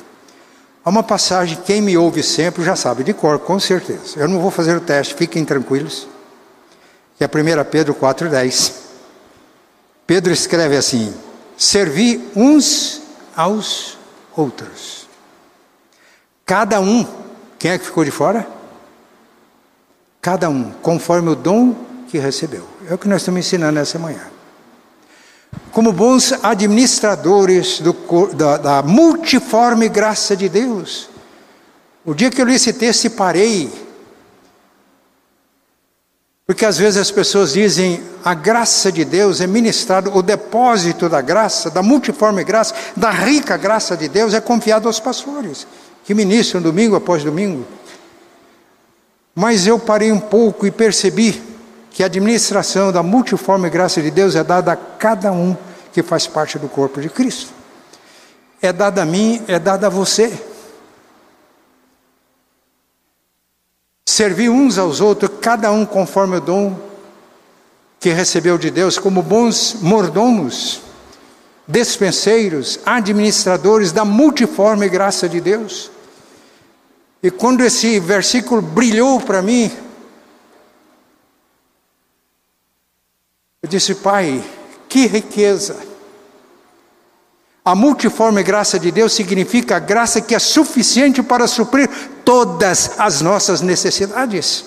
Há 0.82 0.88
uma 0.88 1.02
passagem, 1.02 1.58
quem 1.64 1.82
me 1.82 1.96
ouve 1.96 2.22
sempre 2.22 2.64
já 2.64 2.74
sabe 2.74 3.04
de 3.04 3.12
cor, 3.12 3.38
com 3.38 3.60
certeza. 3.60 4.18
Eu 4.18 4.26
não 4.26 4.40
vou 4.40 4.50
fazer 4.50 4.76
o 4.76 4.80
teste, 4.80 5.14
fiquem 5.14 5.44
tranquilos. 5.44 6.08
Que 7.18 7.24
é 7.24 7.26
1 7.26 7.64
Pedro 7.70 7.94
4,10. 7.94 8.72
Pedro 10.06 10.32
escreve 10.32 10.76
assim: 10.76 11.14
Servi 11.56 12.26
uns 12.34 13.02
aos 13.36 13.98
outros. 14.34 15.06
Cada 16.46 16.80
um, 16.80 17.06
quem 17.58 17.72
é 17.72 17.78
que 17.78 17.84
ficou 17.84 18.04
de 18.04 18.10
fora? 18.10 18.48
Cada 20.22 20.48
um, 20.48 20.72
conforme 20.82 21.28
o 21.28 21.36
dom 21.36 21.76
que 22.08 22.18
recebeu. 22.18 22.66
É 22.88 22.94
o 22.94 22.98
que 22.98 23.06
nós 23.06 23.20
estamos 23.20 23.40
ensinando 23.40 23.78
essa 23.78 23.98
manhã 23.98 24.39
como 25.72 25.92
bons 25.92 26.32
administradores 26.42 27.80
do, 27.80 27.94
da, 28.34 28.56
da, 28.56 28.82
multiforme 28.82 29.88
graça 29.88 30.36
de 30.36 30.48
Deus. 30.48 31.08
O 32.04 32.14
dia 32.14 32.30
que 32.30 32.40
eu 32.40 32.46
li 32.46 32.54
esse 32.54 32.72
texto, 32.72 33.10
parei. 33.10 33.70
Porque 36.46 36.66
às 36.66 36.76
vezes 36.76 37.00
as 37.00 37.10
pessoas 37.10 37.52
dizem 37.52 38.02
a 38.24 38.34
graça 38.34 38.90
de 38.90 39.04
Deus 39.04 39.40
é 39.40 39.46
ministrado, 39.46 40.12
o 40.16 40.20
depósito 40.20 41.08
da 41.08 41.20
graça, 41.20 41.70
da 41.70 41.82
multiforme 41.82 42.42
graça, 42.42 42.74
da 42.96 43.10
rica 43.10 43.56
graça 43.56 43.96
de 43.96 44.08
Deus 44.08 44.34
é 44.34 44.40
confiado 44.40 44.88
aos 44.88 44.98
pastores, 44.98 45.66
que 46.04 46.12
ministram 46.12 46.60
domingo 46.60 46.96
após 46.96 47.22
domingo. 47.22 47.64
Mas 49.32 49.66
eu 49.68 49.78
parei 49.78 50.10
um 50.10 50.18
pouco 50.18 50.66
e 50.66 50.72
percebi 50.72 51.49
que 51.90 52.02
a 52.02 52.06
administração 52.06 52.92
da 52.92 53.02
multiforme 53.02 53.68
graça 53.68 54.00
de 54.00 54.10
Deus 54.10 54.36
é 54.36 54.44
dada 54.44 54.72
a 54.72 54.76
cada 54.76 55.32
um 55.32 55.56
que 55.92 56.02
faz 56.02 56.26
parte 56.26 56.58
do 56.58 56.68
corpo 56.68 57.00
de 57.00 57.10
Cristo. 57.10 57.52
É 58.62 58.72
dada 58.72 59.02
a 59.02 59.04
mim, 59.04 59.42
é 59.48 59.58
dada 59.58 59.88
a 59.88 59.90
você. 59.90 60.32
Servir 64.06 64.50
uns 64.50 64.78
aos 64.78 65.00
outros, 65.00 65.30
cada 65.40 65.72
um 65.72 65.84
conforme 65.84 66.36
o 66.36 66.40
dom 66.40 66.78
que 67.98 68.10
recebeu 68.10 68.56
de 68.56 68.70
Deus, 68.70 68.98
como 68.98 69.22
bons 69.22 69.76
mordomos, 69.80 70.80
despenseiros, 71.66 72.80
administradores 72.84 73.92
da 73.92 74.04
multiforme 74.04 74.88
graça 74.88 75.28
de 75.28 75.40
Deus. 75.40 75.90
E 77.22 77.30
quando 77.30 77.62
esse 77.62 78.00
versículo 78.00 78.62
brilhou 78.62 79.20
para 79.20 79.42
mim, 79.42 79.70
eu 83.62 83.68
disse, 83.68 83.94
Pai, 83.96 84.42
que 84.88 85.06
riqueza! 85.06 85.76
A 87.62 87.74
multiforme 87.74 88.42
graça 88.42 88.78
de 88.78 88.90
Deus 88.90 89.12
significa 89.12 89.76
a 89.76 89.78
graça 89.78 90.20
que 90.22 90.34
é 90.34 90.38
suficiente 90.38 91.22
para 91.22 91.46
suprir 91.46 91.88
todas 92.24 92.92
as 92.98 93.20
nossas 93.20 93.60
necessidades. 93.60 94.64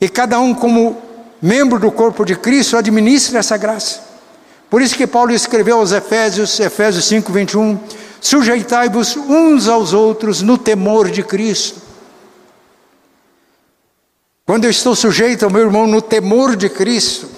E 0.00 0.08
cada 0.08 0.40
um, 0.40 0.54
como 0.54 0.96
membro 1.42 1.78
do 1.78 1.92
corpo 1.92 2.24
de 2.24 2.34
Cristo, 2.36 2.78
administra 2.78 3.40
essa 3.40 3.58
graça. 3.58 4.00
Por 4.70 4.80
isso 4.80 4.96
que 4.96 5.06
Paulo 5.06 5.32
escreveu 5.32 5.78
aos 5.78 5.92
Efésios, 5.92 6.58
Efésios 6.58 7.04
5, 7.04 7.30
21, 7.30 7.78
sujeitai-vos 8.18 9.14
uns 9.16 9.68
aos 9.68 9.92
outros 9.92 10.40
no 10.40 10.56
temor 10.56 11.10
de 11.10 11.22
Cristo. 11.22 11.89
Quando 14.46 14.64
eu 14.64 14.70
estou 14.70 14.94
sujeito 14.96 15.44
ao 15.44 15.50
meu 15.50 15.62
irmão 15.62 15.86
no 15.86 16.02
temor 16.02 16.56
de 16.56 16.68
Cristo, 16.68 17.28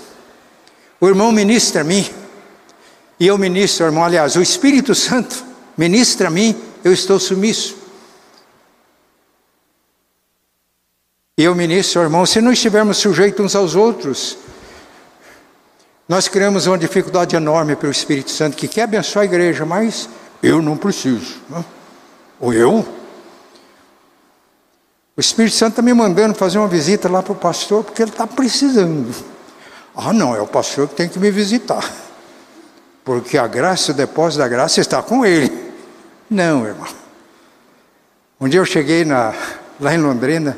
o 1.00 1.08
irmão 1.08 1.30
ministra 1.30 1.82
a 1.82 1.84
mim, 1.84 2.08
e 3.18 3.26
eu 3.26 3.36
ministro, 3.36 3.86
irmão, 3.86 4.04
aliás, 4.04 4.34
o 4.36 4.42
Espírito 4.42 4.94
Santo 4.94 5.44
ministra 5.76 6.28
a 6.28 6.30
mim, 6.30 6.56
eu 6.82 6.92
estou 6.92 7.18
sumiço. 7.20 7.76
E 11.36 11.44
eu 11.44 11.54
ministro, 11.54 12.02
irmão, 12.02 12.26
se 12.26 12.40
não 12.40 12.52
estivermos 12.52 12.98
sujeitos 12.98 13.44
uns 13.44 13.56
aos 13.56 13.74
outros, 13.74 14.38
nós 16.08 16.28
criamos 16.28 16.66
uma 16.66 16.76
dificuldade 16.76 17.34
enorme 17.36 17.74
para 17.74 17.88
o 17.88 17.90
Espírito 17.90 18.30
Santo 18.30 18.56
que 18.56 18.68
quer 18.68 18.82
abençoar 18.82 19.22
a 19.22 19.26
igreja, 19.26 19.64
mas 19.64 20.08
eu 20.42 20.60
não 20.60 20.76
preciso. 20.76 21.36
Ou 22.38 22.52
eu? 22.52 23.01
O 25.16 25.20
Espírito 25.20 25.54
Santo 25.56 25.72
está 25.72 25.82
me 25.82 25.92
mandando 25.92 26.34
fazer 26.34 26.58
uma 26.58 26.68
visita 26.68 27.08
lá 27.08 27.22
para 27.22 27.32
o 27.32 27.36
pastor 27.36 27.84
porque 27.84 28.02
ele 28.02 28.10
está 28.10 28.26
precisando. 28.26 29.14
Ah, 29.94 30.12
não, 30.12 30.34
é 30.34 30.40
o 30.40 30.46
pastor 30.46 30.88
que 30.88 30.94
tem 30.94 31.08
que 31.08 31.18
me 31.18 31.30
visitar. 31.30 31.84
Porque 33.04 33.36
a 33.36 33.46
graça, 33.46 33.92
o 33.92 33.94
depósito 33.94 34.38
da 34.38 34.48
graça 34.48 34.80
está 34.80 35.02
com 35.02 35.24
ele. 35.24 35.72
Não, 36.30 36.64
irmão. 36.64 36.88
Um 38.40 38.48
dia 38.48 38.60
eu 38.60 38.64
cheguei 38.64 39.04
na, 39.04 39.34
lá 39.78 39.94
em 39.94 39.98
Londrina, 39.98 40.56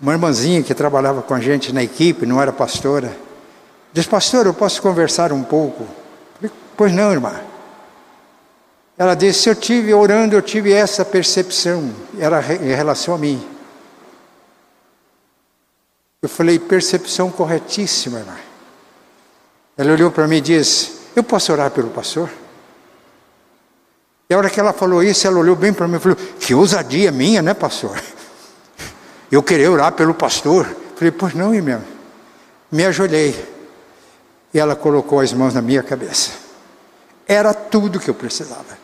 uma 0.00 0.12
irmãzinha 0.12 0.62
que 0.62 0.74
trabalhava 0.74 1.20
com 1.20 1.34
a 1.34 1.40
gente 1.40 1.72
na 1.72 1.82
equipe, 1.82 2.24
não 2.24 2.40
era 2.40 2.52
pastora, 2.52 3.14
disse, 3.92 4.08
pastor, 4.08 4.46
eu 4.46 4.54
posso 4.54 4.80
conversar 4.80 5.32
um 5.32 5.42
pouco? 5.42 5.86
Falei, 6.36 6.50
pois 6.76 6.92
não, 6.92 7.12
irmã. 7.12 7.34
Ela 8.96 9.14
disse, 9.14 9.48
eu 9.48 9.54
tive, 9.54 9.92
orando, 9.92 10.34
eu 10.34 10.42
tive 10.42 10.72
essa 10.72 11.04
percepção, 11.04 11.90
era 12.18 12.40
em 12.54 12.74
relação 12.74 13.14
a 13.14 13.18
mim. 13.18 13.53
Eu 16.24 16.28
falei, 16.30 16.58
percepção 16.58 17.30
corretíssima, 17.30 18.20
irmã. 18.20 18.34
Ela 19.76 19.92
olhou 19.92 20.10
para 20.10 20.26
mim 20.26 20.38
e 20.38 20.40
disse, 20.40 20.92
eu 21.14 21.22
posso 21.22 21.52
orar 21.52 21.70
pelo 21.70 21.90
pastor? 21.90 22.30
E 24.30 24.32
a 24.32 24.38
hora 24.38 24.48
que 24.48 24.58
ela 24.58 24.72
falou 24.72 25.02
isso, 25.02 25.26
ela 25.26 25.38
olhou 25.38 25.54
bem 25.54 25.70
para 25.70 25.86
mim 25.86 25.96
e 25.96 26.00
falou: 26.00 26.16
Que 26.40 26.54
ousadia 26.54 27.12
minha, 27.12 27.42
né, 27.42 27.52
pastor? 27.52 28.02
Eu 29.30 29.42
querer 29.42 29.68
orar 29.68 29.92
pelo 29.92 30.14
pastor. 30.14 30.66
Falei: 30.96 31.10
Pois 31.10 31.34
não, 31.34 31.54
irmã. 31.54 31.82
Me 32.72 32.86
ajoelhei. 32.86 33.34
E 34.54 34.58
ela 34.58 34.74
colocou 34.74 35.20
as 35.20 35.30
mãos 35.34 35.52
na 35.52 35.60
minha 35.60 35.82
cabeça. 35.82 36.30
Era 37.28 37.52
tudo 37.52 38.00
que 38.00 38.08
eu 38.08 38.14
precisava. 38.14 38.78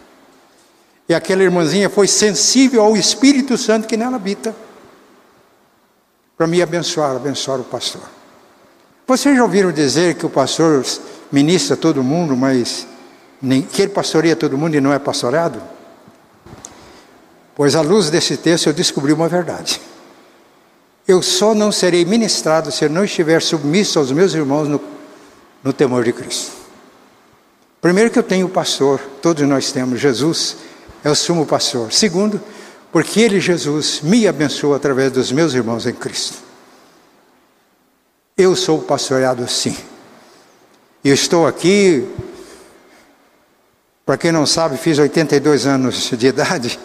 E 1.09 1.15
aquela 1.15 1.43
irmãzinha 1.43 1.89
foi 1.89 2.07
sensível 2.07 2.83
ao 2.83 2.99
Espírito 2.99 3.57
Santo 3.57 3.89
que 3.89 3.97
nela 3.97 4.17
habita. 4.17 4.55
Para 6.41 6.47
me 6.47 6.63
abençoar, 6.63 7.17
abençoar 7.17 7.61
o 7.61 7.65
pastor. 7.65 8.01
Vocês 9.07 9.37
já 9.37 9.43
ouviram 9.43 9.71
dizer 9.71 10.15
que 10.15 10.25
o 10.25 10.31
pastor 10.31 10.83
ministra 11.31 11.77
todo 11.77 12.03
mundo, 12.03 12.35
mas 12.35 12.87
nem, 13.43 13.61
que 13.61 13.83
ele 13.83 13.91
pastoreia 13.91 14.35
todo 14.35 14.57
mundo 14.57 14.75
e 14.75 14.81
não 14.81 14.91
é 14.91 14.99
pastorado? 14.99 15.61
Pois 17.55 17.77
à 17.77 17.83
luz 17.83 18.09
desse 18.09 18.39
texto 18.39 18.69
eu 18.69 18.73
descobri 18.73 19.13
uma 19.13 19.29
verdade. 19.29 19.83
Eu 21.07 21.21
só 21.21 21.55
não 21.55 21.71
serei 21.71 22.07
ministrado 22.07 22.73
se 22.73 22.87
eu 22.87 22.89
não 22.89 23.05
estiver 23.05 23.43
submisso 23.43 23.99
aos 23.99 24.11
meus 24.11 24.33
irmãos 24.33 24.67
no, 24.67 24.81
no 25.63 25.75
temor 25.75 26.05
de 26.05 26.15
Cristo. 26.15 26.53
Primeiro 27.83 28.11
que 28.11 28.19
eu 28.19 28.23
tenho 28.23 28.47
o 28.47 28.51
pastor, 28.51 28.99
todos 29.21 29.47
nós 29.47 29.73
temos, 29.73 30.01
Jesus 30.01 30.57
é 31.05 31.11
o 31.11 31.15
sumo 31.15 31.45
pastor. 31.45 31.93
Segundo, 31.93 32.41
porque 32.93 33.21
ele, 33.21 33.41
Jesus, 33.41 34.01
me 34.01 34.27
abençoa 34.27 34.77
através 34.77 35.13
dos 35.13 35.31
meus 35.31 35.55
irmãos 35.55 35.87
em 35.87 35.93
Cristo. 35.93 36.39
Eu 38.37 38.57
sou 38.57 38.81
pastoreado 38.83 39.47
sim. 39.47 39.77
E 41.05 41.11
estou 41.11 41.47
aqui, 41.47 42.09
para 44.05 44.17
quem 44.17 44.33
não 44.33 44.45
sabe, 44.45 44.77
fiz 44.77 44.99
82 44.99 45.67
anos 45.67 46.11
de 46.11 46.27
idade. 46.27 46.81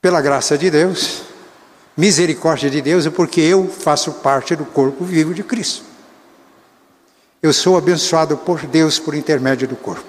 Pela 0.00 0.20
graça 0.20 0.56
de 0.56 0.70
Deus, 0.70 1.22
misericórdia 1.96 2.70
de 2.70 2.80
Deus, 2.80 3.04
e 3.04 3.10
porque 3.10 3.40
eu 3.40 3.68
faço 3.68 4.12
parte 4.12 4.56
do 4.56 4.64
corpo 4.64 5.04
vivo 5.04 5.34
de 5.34 5.44
Cristo. 5.44 5.84
Eu 7.42 7.52
sou 7.52 7.76
abençoado 7.76 8.36
por 8.36 8.64
Deus 8.66 8.98
por 8.98 9.14
intermédio 9.14 9.68
do 9.68 9.76
corpo. 9.76 10.06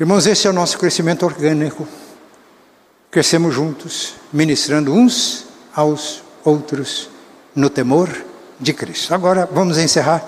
Irmãos, 0.00 0.26
esse 0.26 0.46
é 0.46 0.50
o 0.50 0.54
nosso 0.54 0.78
crescimento 0.78 1.24
orgânico. 1.24 1.86
Crescemos 3.10 3.54
juntos, 3.54 4.14
ministrando 4.32 4.92
uns 4.92 5.46
aos 5.74 6.22
outros 6.44 7.08
no 7.54 7.70
temor 7.70 8.08
de 8.60 8.72
Cristo. 8.74 9.14
Agora 9.14 9.48
vamos 9.50 9.78
encerrar. 9.78 10.22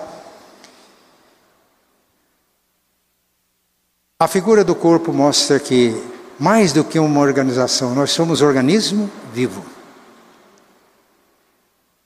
A 4.19 4.27
figura 4.27 4.63
do 4.63 4.75
corpo 4.75 5.11
mostra 5.11 5.59
que, 5.59 5.95
mais 6.39 6.73
do 6.73 6.83
que 6.83 6.99
uma 6.99 7.19
organização, 7.19 7.93
nós 7.93 8.11
somos 8.11 8.41
organismo 8.41 9.09
vivo. 9.33 9.63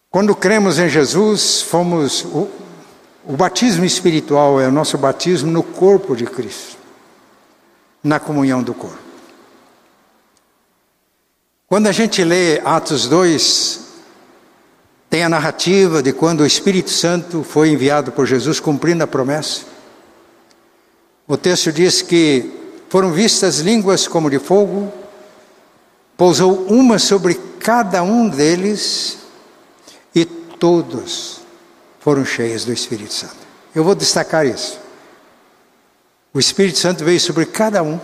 Quando 0.09 0.35
cremos 0.35 0.79
em 0.79 0.87
Jesus, 0.87 1.61
fomos. 1.61 2.23
O, 2.23 2.49
o 3.27 3.35
batismo 3.35 3.83
espiritual 3.83 4.61
é 4.61 4.67
o 4.67 4.71
nosso 4.71 4.97
batismo 4.97 5.51
no 5.51 5.63
corpo 5.63 6.15
de 6.15 6.25
Cristo, 6.25 6.77
na 8.03 8.19
comunhão 8.19 8.61
do 8.61 8.73
corpo. 8.73 9.04
Quando 11.67 11.87
a 11.87 11.91
gente 11.91 12.23
lê 12.23 12.59
Atos 12.63 13.07
2, 13.07 13.79
tem 15.09 15.23
a 15.23 15.29
narrativa 15.29 16.03
de 16.03 16.13
quando 16.13 16.41
o 16.41 16.45
Espírito 16.45 16.91
Santo 16.91 17.43
foi 17.43 17.69
enviado 17.69 18.11
por 18.11 18.27
Jesus 18.27 18.59
cumprindo 18.59 19.03
a 19.03 19.07
promessa. 19.07 19.63
O 21.27 21.35
texto 21.35 21.71
diz 21.71 22.03
que 22.03 22.51
foram 22.87 23.11
vistas 23.11 23.61
línguas 23.61 24.07
como 24.07 24.29
de 24.29 24.37
fogo, 24.37 24.93
pousou 26.15 26.67
uma 26.67 26.99
sobre 26.99 27.33
cada 27.59 28.03
um 28.03 28.29
deles 28.29 29.17
e 30.13 30.23
todos 30.23 31.41
foram 31.99 32.23
cheios 32.23 32.63
do 32.63 32.71
Espírito 32.71 33.11
Santo. 33.11 33.37
Eu 33.73 33.83
vou 33.83 33.95
destacar 33.95 34.45
isso. 34.45 34.79
O 36.31 36.39
Espírito 36.39 36.77
Santo 36.77 37.03
veio 37.03 37.19
sobre 37.19 37.47
cada 37.47 37.81
um, 37.81 37.99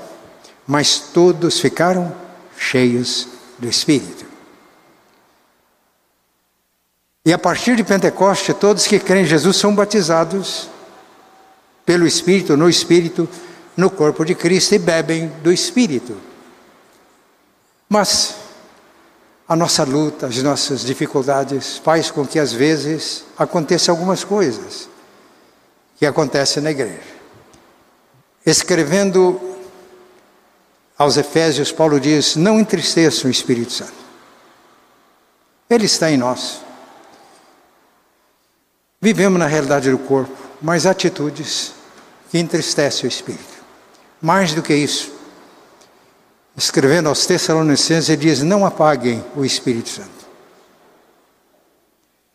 mas 0.66 0.98
todos 0.98 1.60
ficaram 1.60 2.12
cheios 2.58 3.28
do 3.62 3.70
Espírito. 3.70 4.26
E 7.24 7.32
a 7.32 7.38
partir 7.38 7.76
de 7.76 7.84
Pentecoste, 7.84 8.52
todos 8.54 8.88
que 8.88 9.00
creem 9.00 9.24
em 9.24 9.28
Jesus 9.28 9.56
são 9.56 9.76
batizados 9.76 10.68
pelo 11.86 12.08
Espírito, 12.08 12.58
no 12.58 12.68
Espírito, 12.68 13.30
no 13.78 13.92
corpo 13.92 14.26
de 14.26 14.34
Cristo 14.34 14.74
e 14.74 14.80
bebem 14.80 15.28
do 15.44 15.54
Espírito. 15.54 16.18
Mas 17.88 18.36
a 19.48 19.56
nossa 19.56 19.84
luta, 19.84 20.26
as 20.26 20.42
nossas 20.42 20.82
dificuldades 20.82 21.78
faz 21.78 22.10
com 22.10 22.26
que 22.26 22.40
às 22.40 22.52
vezes 22.52 23.24
aconteçam 23.38 23.94
algumas 23.94 24.24
coisas 24.24 24.90
que 25.98 26.06
acontecem 26.08 26.64
na 26.64 26.72
igreja. 26.72 27.22
Escrevendo 28.44 29.40
aos 31.02 31.18
Efésios, 31.18 31.72
Paulo 31.72 32.00
diz: 32.00 32.36
Não 32.36 32.60
entristeçam 32.60 33.28
o 33.28 33.32
Espírito 33.32 33.74
Santo. 33.74 33.94
Ele 35.70 35.86
está 35.86 36.12
em 36.12 36.18
nós. 36.18 36.62
Vivemos 39.00 39.40
na 39.40 39.48
realidade 39.48 39.90
do 39.90 39.98
corpo, 39.98 40.36
mas 40.62 40.86
atitudes 40.86 41.74
que 42.30 42.38
entristecem 42.38 43.06
o 43.06 43.08
espírito. 43.08 43.62
Mais 44.22 44.54
do 44.54 44.62
que 44.62 44.76
isso, 44.76 45.12
escrevendo 46.56 47.10
aos 47.10 47.26
Tessalonicenses, 47.26 48.10
ele 48.10 48.22
diz: 48.22 48.44
Não 48.44 48.66
apaguem 48.66 49.24
o 49.36 49.44
Espírito 49.44 49.90
Santo. 49.90 50.22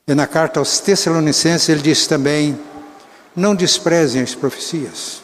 E 0.09 0.15
na 0.15 0.27
carta 0.27 0.59
aos 0.59 0.81
Tessalonicenses, 0.81 1.69
ele 1.69 1.83
diz 1.83 2.07
também: 2.07 2.59
Não 3.35 3.55
desprezem 3.55 4.23
as 4.23 4.35
profecias. 4.35 5.23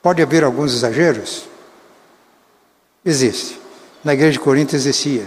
Pode 0.00 0.22
haver 0.22 0.44
alguns 0.44 0.72
exageros? 0.72 1.48
Existe. 3.04 3.60
Na 4.04 4.14
igreja 4.14 4.32
de 4.32 4.40
Corinto 4.40 4.74
existia. 4.76 5.26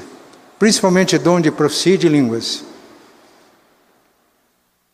Principalmente 0.59 1.17
dom 1.17 1.41
de 1.41 1.51
profecia 1.51 1.95
e 1.95 1.97
de 1.97 2.07
línguas. 2.07 2.63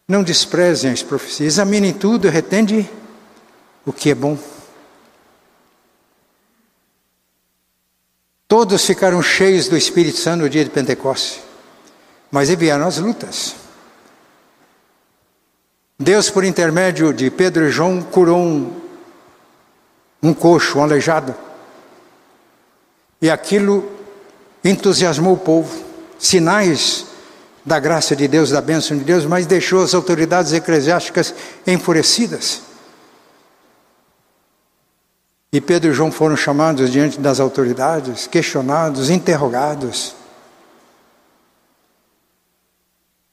Não 0.07 0.23
desprezem 0.23 0.91
as 0.91 1.03
profecias. 1.03 1.53
Examinem 1.53 1.93
tudo 1.93 2.27
e 2.27 2.31
retende 2.31 2.89
o 3.85 3.91
que 3.91 4.09
é 4.09 4.15
bom. 4.15 4.37
Todos 8.47 8.85
ficaram 8.85 9.21
cheios 9.21 9.67
do 9.67 9.75
Espírito 9.75 10.17
Santo 10.17 10.43
no 10.43 10.49
dia 10.49 10.63
de 10.63 10.69
Pentecostes, 10.69 11.41
mas 12.31 12.49
vieram 12.49 12.87
as 12.87 12.97
lutas. 12.97 13.55
Deus, 15.99 16.29
por 16.29 16.45
intermédio 16.45 17.11
de 17.11 17.29
Pedro 17.29 17.65
e 17.65 17.71
João, 17.71 18.01
curou 18.01 18.37
um, 18.37 18.81
um 20.23 20.33
coxo, 20.33 20.79
um 20.79 20.83
aleijado. 20.83 21.35
E 23.21 23.29
aquilo 23.29 23.89
entusiasmou 24.63 25.33
o 25.33 25.37
povo. 25.37 25.85
Sinais 26.19 27.05
da 27.65 27.79
graça 27.79 28.15
de 28.15 28.27
Deus, 28.27 28.49
da 28.49 28.61
bênção 28.61 28.97
de 28.97 29.03
Deus, 29.03 29.25
mas 29.25 29.45
deixou 29.45 29.83
as 29.83 29.93
autoridades 29.93 30.53
eclesiásticas 30.53 31.35
enfurecidas. 31.65 32.61
E 35.51 35.59
Pedro 35.59 35.91
e 35.91 35.93
João 35.93 36.11
foram 36.11 36.37
chamados 36.37 36.91
diante 36.91 37.19
das 37.19 37.39
autoridades, 37.39 38.27
questionados, 38.27 39.09
interrogados. 39.09 40.15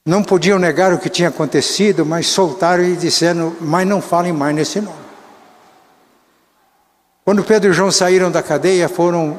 Não 0.06 0.22
podiam 0.22 0.58
negar 0.58 0.92
o 0.92 0.98
que 0.98 1.08
tinha 1.08 1.28
acontecido, 1.28 2.04
mas 2.04 2.26
soltaram 2.26 2.84
e 2.84 2.96
disseram: 2.96 3.56
Mas 3.60 3.86
não 3.86 4.02
falem 4.02 4.32
mais 4.32 4.54
nesse 4.54 4.80
nome. 4.80 5.04
Quando 7.24 7.42
Pedro 7.42 7.70
e 7.70 7.72
João 7.72 7.90
saíram 7.90 8.30
da 8.30 8.42
cadeia, 8.42 8.88
foram 8.88 9.38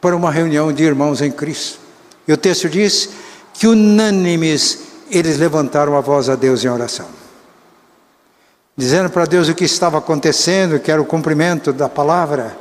para 0.00 0.16
uma 0.16 0.30
reunião 0.30 0.72
de 0.72 0.82
irmãos 0.82 1.20
em 1.20 1.30
Cristo. 1.30 1.78
E 2.26 2.32
o 2.32 2.36
texto 2.36 2.68
diz 2.68 3.10
que 3.54 3.66
unânimes 3.66 4.80
eles 5.10 5.38
levantaram 5.38 5.96
a 5.96 6.00
voz 6.00 6.28
a 6.28 6.36
Deus 6.36 6.64
em 6.64 6.68
oração 6.68 7.18
dizendo 8.78 9.10
para 9.10 9.24
Deus 9.24 9.48
o 9.48 9.54
que 9.56 9.64
estava 9.64 9.98
acontecendo, 9.98 10.78
que 10.78 10.88
era 10.88 11.02
o 11.02 11.04
cumprimento 11.04 11.72
da 11.72 11.88
palavra. 11.88 12.56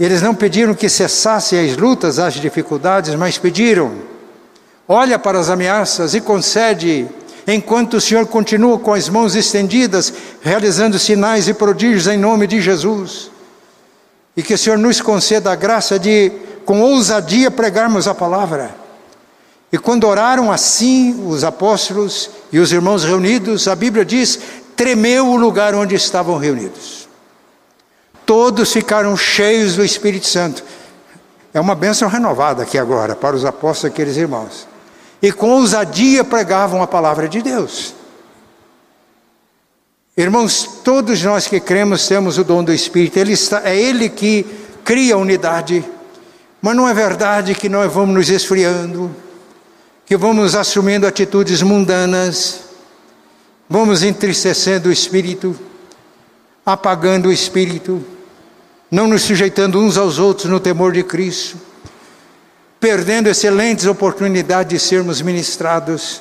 Eles 0.00 0.22
não 0.22 0.34
pediram 0.34 0.72
que 0.72 0.88
cessassem 0.88 1.60
as 1.60 1.76
lutas, 1.76 2.18
as 2.18 2.32
dificuldades, 2.34 3.14
mas 3.14 3.36
pediram: 3.36 3.92
olha 4.88 5.18
para 5.18 5.38
as 5.38 5.50
ameaças 5.50 6.14
e 6.14 6.20
concede, 6.22 7.06
enquanto 7.46 7.98
o 7.98 8.00
Senhor 8.00 8.26
continua 8.26 8.78
com 8.78 8.94
as 8.94 9.06
mãos 9.06 9.36
estendidas, 9.36 10.10
realizando 10.40 10.98
sinais 10.98 11.46
e 11.46 11.52
prodígios 11.52 12.06
em 12.06 12.16
nome 12.16 12.46
de 12.46 12.58
Jesus. 12.58 13.30
E 14.36 14.42
que 14.42 14.54
o 14.54 14.58
Senhor 14.58 14.78
nos 14.78 15.00
conceda 15.00 15.52
a 15.52 15.56
graça 15.56 15.98
de, 15.98 16.32
com 16.64 16.80
ousadia, 16.80 17.50
pregarmos 17.50 18.08
a 18.08 18.14
palavra. 18.14 18.74
E 19.72 19.78
quando 19.78 20.06
oraram 20.06 20.52
assim, 20.52 21.26
os 21.26 21.44
apóstolos 21.44 22.30
e 22.52 22.58
os 22.58 22.72
irmãos 22.72 23.04
reunidos, 23.04 23.66
a 23.68 23.74
Bíblia 23.74 24.04
diz: 24.04 24.38
tremeu 24.76 25.28
o 25.28 25.36
lugar 25.36 25.74
onde 25.74 25.94
estavam 25.94 26.36
reunidos. 26.38 27.08
Todos 28.26 28.72
ficaram 28.72 29.16
cheios 29.16 29.76
do 29.76 29.84
Espírito 29.84 30.26
Santo. 30.26 30.64
É 31.54 31.60
uma 31.60 31.74
bênção 31.74 32.08
renovada 32.08 32.62
aqui 32.62 32.78
agora 32.78 33.14
para 33.14 33.36
os 33.36 33.44
apóstolos 33.44 33.84
e 33.84 33.94
aqueles 33.94 34.16
irmãos. 34.16 34.66
E 35.20 35.30
com 35.30 35.50
ousadia 35.50 36.24
pregavam 36.24 36.82
a 36.82 36.86
palavra 36.86 37.28
de 37.28 37.42
Deus. 37.42 37.94
Irmãos, 40.14 40.80
todos 40.84 41.22
nós 41.22 41.46
que 41.46 41.58
cremos 41.58 42.06
temos 42.06 42.36
o 42.36 42.44
dom 42.44 42.62
do 42.62 42.72
Espírito, 42.72 43.18
ele 43.18 43.32
está, 43.32 43.62
é 43.64 43.74
Ele 43.74 44.10
que 44.10 44.44
cria 44.84 45.14
a 45.14 45.18
unidade, 45.18 45.82
mas 46.60 46.76
não 46.76 46.86
é 46.86 46.92
verdade 46.92 47.54
que 47.54 47.66
nós 47.66 47.90
vamos 47.90 48.14
nos 48.14 48.28
esfriando, 48.28 49.10
que 50.04 50.14
vamos 50.14 50.54
assumindo 50.54 51.06
atitudes 51.06 51.62
mundanas, 51.62 52.60
vamos 53.66 54.02
entristecendo 54.02 54.90
o 54.90 54.92
espírito, 54.92 55.58
apagando 56.64 57.30
o 57.30 57.32
espírito, 57.32 58.04
não 58.90 59.06
nos 59.06 59.22
sujeitando 59.22 59.80
uns 59.80 59.96
aos 59.96 60.18
outros 60.18 60.50
no 60.50 60.60
temor 60.60 60.92
de 60.92 61.02
Cristo, 61.02 61.56
perdendo 62.78 63.30
excelentes 63.30 63.86
oportunidades 63.86 64.78
de 64.78 64.78
sermos 64.78 65.22
ministrados. 65.22 66.20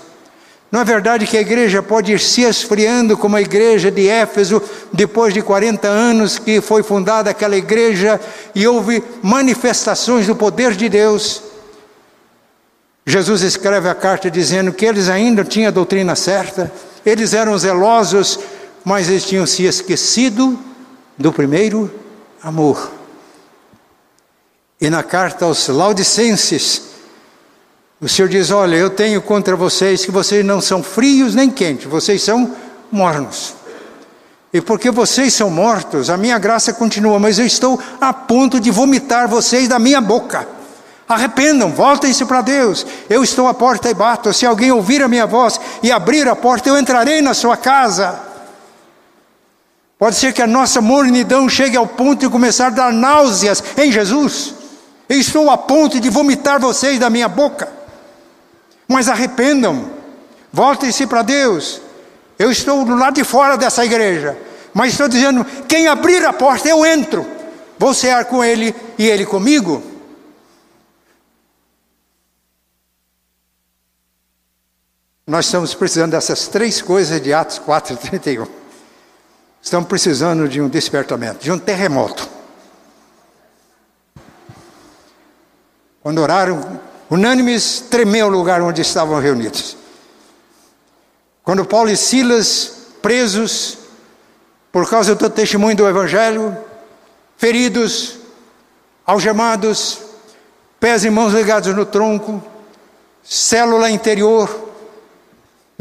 Não 0.71 0.79
é 0.79 0.85
verdade 0.85 1.27
que 1.27 1.37
a 1.37 1.41
igreja 1.41 1.83
pode 1.83 2.13
ir 2.13 2.19
se 2.19 2.43
esfriando 2.43 3.17
como 3.17 3.35
a 3.35 3.41
igreja 3.41 3.91
de 3.91 4.07
Éfeso, 4.07 4.61
depois 4.93 5.33
de 5.33 5.41
40 5.41 5.87
anos 5.87 6.39
que 6.39 6.61
foi 6.61 6.81
fundada 6.81 7.29
aquela 7.29 7.57
igreja 7.57 8.19
e 8.55 8.65
houve 8.65 9.03
manifestações 9.21 10.27
do 10.27 10.35
poder 10.35 10.73
de 10.73 10.87
Deus, 10.87 11.43
Jesus 13.05 13.41
escreve 13.41 13.89
a 13.89 13.95
carta 13.95 14.29
dizendo 14.29 14.71
que 14.71 14.85
eles 14.85 15.09
ainda 15.09 15.43
tinham 15.43 15.69
a 15.69 15.71
doutrina 15.71 16.15
certa, 16.15 16.71
eles 17.05 17.33
eram 17.33 17.57
zelosos, 17.57 18.39
mas 18.85 19.09
eles 19.09 19.25
tinham 19.25 19.45
se 19.45 19.65
esquecido 19.65 20.57
do 21.17 21.33
primeiro 21.33 21.91
amor. 22.41 22.91
E 24.79 24.89
na 24.89 25.03
carta 25.03 25.45
aos 25.45 25.67
Laudicenses, 25.67 26.90
o 28.01 28.09
Senhor 28.09 28.27
diz: 28.27 28.49
Olha, 28.49 28.75
eu 28.75 28.89
tenho 28.89 29.21
contra 29.21 29.55
vocês 29.55 30.03
que 30.03 30.11
vocês 30.11 30.43
não 30.43 30.59
são 30.59 30.81
frios 30.81 31.35
nem 31.35 31.51
quentes, 31.51 31.85
vocês 31.85 32.23
são 32.23 32.51
mornos. 32.91 33.53
E 34.51 34.59
porque 34.59 34.89
vocês 34.89 35.33
são 35.33 35.49
mortos, 35.49 36.09
a 36.09 36.17
minha 36.17 36.37
graça 36.37 36.73
continua, 36.73 37.19
mas 37.19 37.39
eu 37.39 37.45
estou 37.45 37.79
a 38.01 38.11
ponto 38.11 38.59
de 38.59 38.71
vomitar 38.71 39.27
vocês 39.27 39.67
da 39.67 39.79
minha 39.79 40.01
boca. 40.01 40.47
Arrependam, 41.07 41.69
voltem-se 41.71 42.25
para 42.25 42.41
Deus. 42.41 42.85
Eu 43.09 43.23
estou 43.23 43.47
à 43.47 43.53
porta 43.53 43.89
e 43.89 43.93
bato. 43.93 44.33
Se 44.33 44.45
alguém 44.45 44.71
ouvir 44.71 45.01
a 45.03 45.07
minha 45.07 45.27
voz 45.27 45.59
e 45.83 45.91
abrir 45.91 46.27
a 46.27 46.35
porta, 46.35 46.69
eu 46.69 46.77
entrarei 46.77 47.21
na 47.21 47.33
sua 47.33 47.55
casa. 47.55 48.19
Pode 49.99 50.15
ser 50.15 50.33
que 50.33 50.41
a 50.41 50.47
nossa 50.47 50.81
mornidão 50.81 51.47
chegue 51.47 51.77
ao 51.77 51.85
ponto 51.85 52.21
de 52.21 52.29
começar 52.29 52.67
a 52.67 52.71
dar 52.71 52.93
náuseas 52.93 53.63
em 53.77 53.91
Jesus. 53.91 54.55
Eu 55.07 55.19
estou 55.19 55.49
a 55.49 55.57
ponto 55.57 55.99
de 55.99 56.09
vomitar 56.09 56.59
vocês 56.59 56.97
da 56.97 57.09
minha 57.09 57.27
boca. 57.27 57.80
Mas 58.91 59.07
arrependam, 59.07 59.89
voltem-se 60.51 61.07
para 61.07 61.21
Deus. 61.21 61.81
Eu 62.37 62.51
estou 62.51 62.83
do 62.83 62.93
lado 62.93 63.15
de 63.15 63.23
fora 63.23 63.57
dessa 63.57 63.85
igreja, 63.85 64.37
mas 64.73 64.91
estou 64.91 65.07
dizendo: 65.07 65.45
quem 65.65 65.87
abrir 65.87 66.25
a 66.25 66.33
porta, 66.33 66.67
eu 66.67 66.85
entro. 66.85 67.25
Vou 67.79 67.93
cear 67.93 68.25
com 68.25 68.43
ele 68.43 68.75
e 68.97 69.07
ele 69.07 69.25
comigo. 69.25 69.81
Nós 75.25 75.45
estamos 75.45 75.73
precisando 75.73 76.11
dessas 76.11 76.49
três 76.49 76.81
coisas 76.81 77.21
de 77.21 77.33
Atos 77.33 77.59
4 77.59 77.93
e 77.95 77.97
31. 77.97 78.45
Estamos 79.61 79.87
precisando 79.87 80.49
de 80.49 80.59
um 80.59 80.67
despertamento, 80.67 81.41
de 81.41 81.49
um 81.49 81.57
terremoto. 81.57 82.27
Quando 86.03 86.19
oraram, 86.19 86.90
unânimes, 87.11 87.81
tremeu 87.91 88.25
o 88.25 88.29
lugar 88.29 88.61
onde 88.61 88.81
estavam 88.81 89.19
reunidos. 89.19 89.77
Quando 91.43 91.65
Paulo 91.65 91.91
e 91.91 91.97
Silas, 91.97 92.71
presos, 93.01 93.77
por 94.71 94.89
causa 94.89 95.13
do 95.13 95.29
testemunho 95.29 95.75
do 95.75 95.87
Evangelho, 95.87 96.57
feridos, 97.37 98.17
algemados, 99.05 99.99
pés 100.79 101.03
e 101.03 101.09
mãos 101.09 101.33
ligados 101.33 101.75
no 101.75 101.85
tronco, 101.85 102.41
célula 103.23 103.91
interior, 103.91 104.71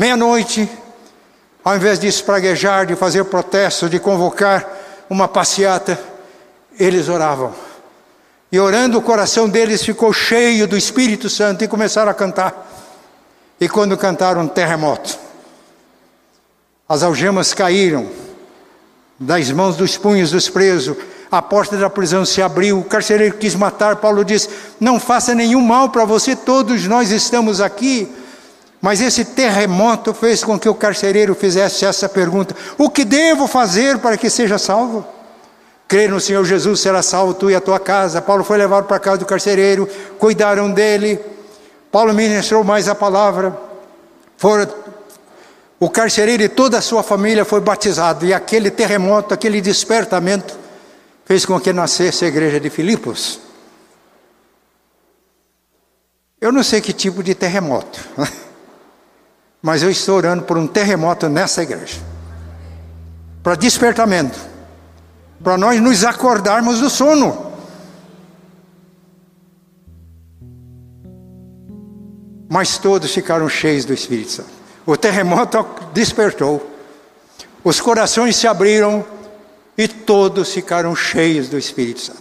Meia-noite, 0.01 0.67
ao 1.63 1.77
invés 1.77 1.99
de 1.99 2.07
espraguejar, 2.07 2.87
de 2.87 2.97
fazer 2.97 3.23
protesto, 3.27 3.87
de 3.87 4.01
convocar 4.01 4.67
uma 5.11 5.29
passeata, 5.29 6.01
eles 6.79 7.07
oravam. 7.11 7.53
E 8.53 8.59
orando, 8.59 8.99
o 8.99 9.03
coração 9.03 9.49
deles 9.49 9.85
ficou 9.85 10.13
cheio 10.13 10.67
do 10.67 10.77
Espírito 10.77 11.31
Santo 11.31 11.63
e 11.63 11.69
começaram 11.69 12.11
a 12.11 12.15
cantar. 12.15 12.69
E 13.61 13.69
quando 13.69 13.97
cantaram, 13.97 14.49
terremoto. 14.49 15.17
As 16.89 17.05
algemas 17.05 17.55
caíram 17.55 18.09
das 19.19 19.53
mãos 19.53 19.77
dos 19.77 19.97
punhos 19.97 20.33
dos 20.33 20.49
presos. 20.49 20.97
A 21.31 21.41
porta 21.41 21.77
da 21.77 21.89
prisão 21.89 22.25
se 22.25 22.43
abriu. 22.43 22.81
O 22.81 22.85
carcereiro 22.85 23.37
quis 23.37 23.55
matar. 23.55 23.97
Paulo 23.97 24.25
disse: 24.25 24.49
Não 24.81 24.99
faça 24.99 25.33
nenhum 25.33 25.61
mal 25.61 25.91
para 25.91 26.05
você, 26.05 26.35
todos 26.35 26.87
nós 26.89 27.13
estamos 27.13 27.61
aqui. 27.61 28.11
Mas 28.81 29.01
esse 29.01 29.25
terremoto 29.25 30.13
fez 30.13 30.43
com 30.43 30.59
que 30.59 30.69
o 30.69 30.75
carcereiro 30.75 31.37
fizesse 31.37 31.85
essa 31.85 32.09
pergunta: 32.09 32.57
O 32.77 32.91
que 32.91 33.05
devo 33.05 33.47
fazer 33.47 33.99
para 33.99 34.17
que 34.17 34.29
seja 34.29 34.59
salvo? 34.59 35.07
Crê 35.91 36.07
no 36.07 36.21
Senhor 36.21 36.45
Jesus, 36.45 36.79
será 36.79 37.03
salvo 37.03 37.35
tu 37.35 37.51
e 37.51 37.55
a 37.57 37.61
tua 37.61 37.81
casa. 37.81 38.23
Paulo 38.23 38.45
foi 38.45 38.57
levado 38.57 38.87
para 38.87 38.97
a 38.97 39.01
casa 39.01 39.19
do 39.19 39.27
carcereiro, 39.27 39.89
cuidaram 40.21 40.71
dele. 40.71 41.19
Paulo 41.91 42.15
ministrou 42.15 42.63
mais 42.63 42.89
a 42.89 42.95
palavra. 42.95 43.59
Foram, 44.37 44.73
o 45.81 45.91
carcereiro 45.91 46.45
e 46.45 46.49
toda 46.49 46.79
a 46.79 46.81
sua 46.81 47.03
família 47.03 47.45
foi 47.45 47.61
batizado. 47.61 48.25
E 48.25 48.33
aquele 48.33 48.71
terremoto, 48.71 49.35
aquele 49.35 49.61
despertamento, 49.61 50.57
fez 51.25 51.45
com 51.45 51.59
que 51.59 51.73
nascesse 51.73 52.25
a 52.25 52.29
igreja 52.29 52.61
de 52.61 52.71
Filipos. 52.71 53.41
Eu 56.41 56.53
não 56.53 56.63
sei 56.63 56.81
que 56.81 56.93
tipo 56.93 57.21
de 57.21 57.35
terremoto, 57.35 57.99
mas 59.61 59.83
eu 59.83 59.91
estou 59.91 60.19
orando 60.19 60.45
por 60.45 60.57
um 60.57 60.69
terremoto 60.69 61.29
nessa 61.29 61.65
igreja 61.65 61.99
para 63.43 63.55
despertamento, 63.55 64.39
para 65.43 65.57
nós 65.57 65.81
nos 65.81 66.05
acordarmos 66.05 66.81
do 66.81 66.91
sono. 66.91 67.51
Mas 72.49 72.79
todos 72.79 73.13
ficaram 73.13 73.49
cheios 73.49 73.85
do 73.85 73.95
Espírito 73.95 74.33
Santo. 74.33 74.51
O 74.85 74.97
terremoto 74.97 75.65
despertou, 75.93 76.69
os 77.63 77.81
corações 77.81 78.37
se 78.37 78.47
abriram 78.47 79.05
e 79.79 79.87
todos 79.87 80.53
ficaram 80.53 80.95
cheios 80.97 81.49
do 81.49 81.59
Espírito 81.59 82.01
Santo. 82.01 82.21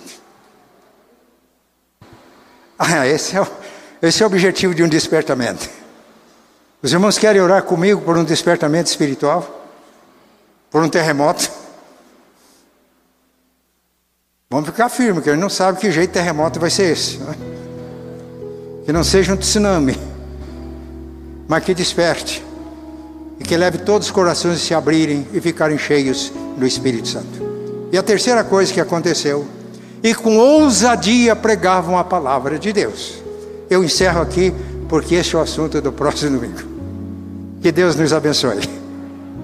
Ah, 2.78 3.07
esse 3.07 3.36
é 3.36 3.41
o, 3.41 3.47
esse 4.01 4.22
é 4.22 4.26
o 4.26 4.28
objetivo 4.28 4.74
de 4.74 4.84
um 4.84 4.88
despertamento. 4.88 5.67
Os 6.82 6.93
irmãos 6.93 7.17
querem 7.17 7.41
orar 7.41 7.63
comigo 7.63 8.01
por 8.01 8.17
um 8.17 8.24
despertamento 8.24 8.89
espiritual? 8.89 9.59
por 10.70 10.84
um 10.84 10.89
terremoto. 10.89 11.49
Vamos 14.52 14.68
ficar 14.68 14.89
firmes, 14.89 15.24
que 15.24 15.30
ele 15.30 15.39
não 15.39 15.47
sabe 15.47 15.78
que 15.78 15.91
jeito 15.91 16.10
terremoto 16.10 16.60
vai 16.60 16.72
ser 16.72 16.93
esse. 16.93 17.20
Que 18.84 18.91
não 18.91 19.04
seja 19.04 19.32
um 19.32 19.38
tsunami, 19.38 19.95
mas 21.47 21.64
que 21.64 21.76
desperte. 21.76 22.43
E 23.39 23.43
que 23.43 23.56
leve 23.56 23.78
todos 23.78 24.08
os 24.08 24.12
corações 24.12 24.56
a 24.56 24.58
se 24.58 24.74
abrirem 24.74 25.28
e 25.32 25.39
ficarem 25.39 25.78
cheios 25.78 26.34
do 26.58 26.66
Espírito 26.66 27.08
Santo. 27.08 27.88
E 27.91 27.97
a 28.00 28.02
terceira 28.02 28.43
coisa 28.43 28.74
que 28.74 28.82
aconteceu, 28.82 29.45
e 30.02 30.16
com 30.16 30.39
ousadia 30.39 31.36
pregavam 31.36 32.00
a 32.00 32.04
palavra 32.04 32.58
de 32.58 32.74
Deus. 32.74 33.22
Eu 33.70 33.84
encerro 33.84 34.22
aqui, 34.22 34.52
porque 34.88 35.14
esse 35.14 35.36
é 35.36 35.38
o 35.38 35.41
assunto 35.43 35.80
do 35.80 35.91
próximo 35.91 36.39
domingo. 36.39 36.62
Que 37.62 37.72
Deus 37.72 37.95
nos 37.95 38.12
abençoe. 38.12 38.68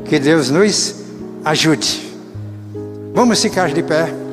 Que 0.06 0.18
Deus 0.18 0.50
nos 0.50 0.96
ajude. 1.44 2.12
Vamos 3.14 3.40
ficar 3.40 3.72
de 3.72 3.84
pé. 3.84 4.25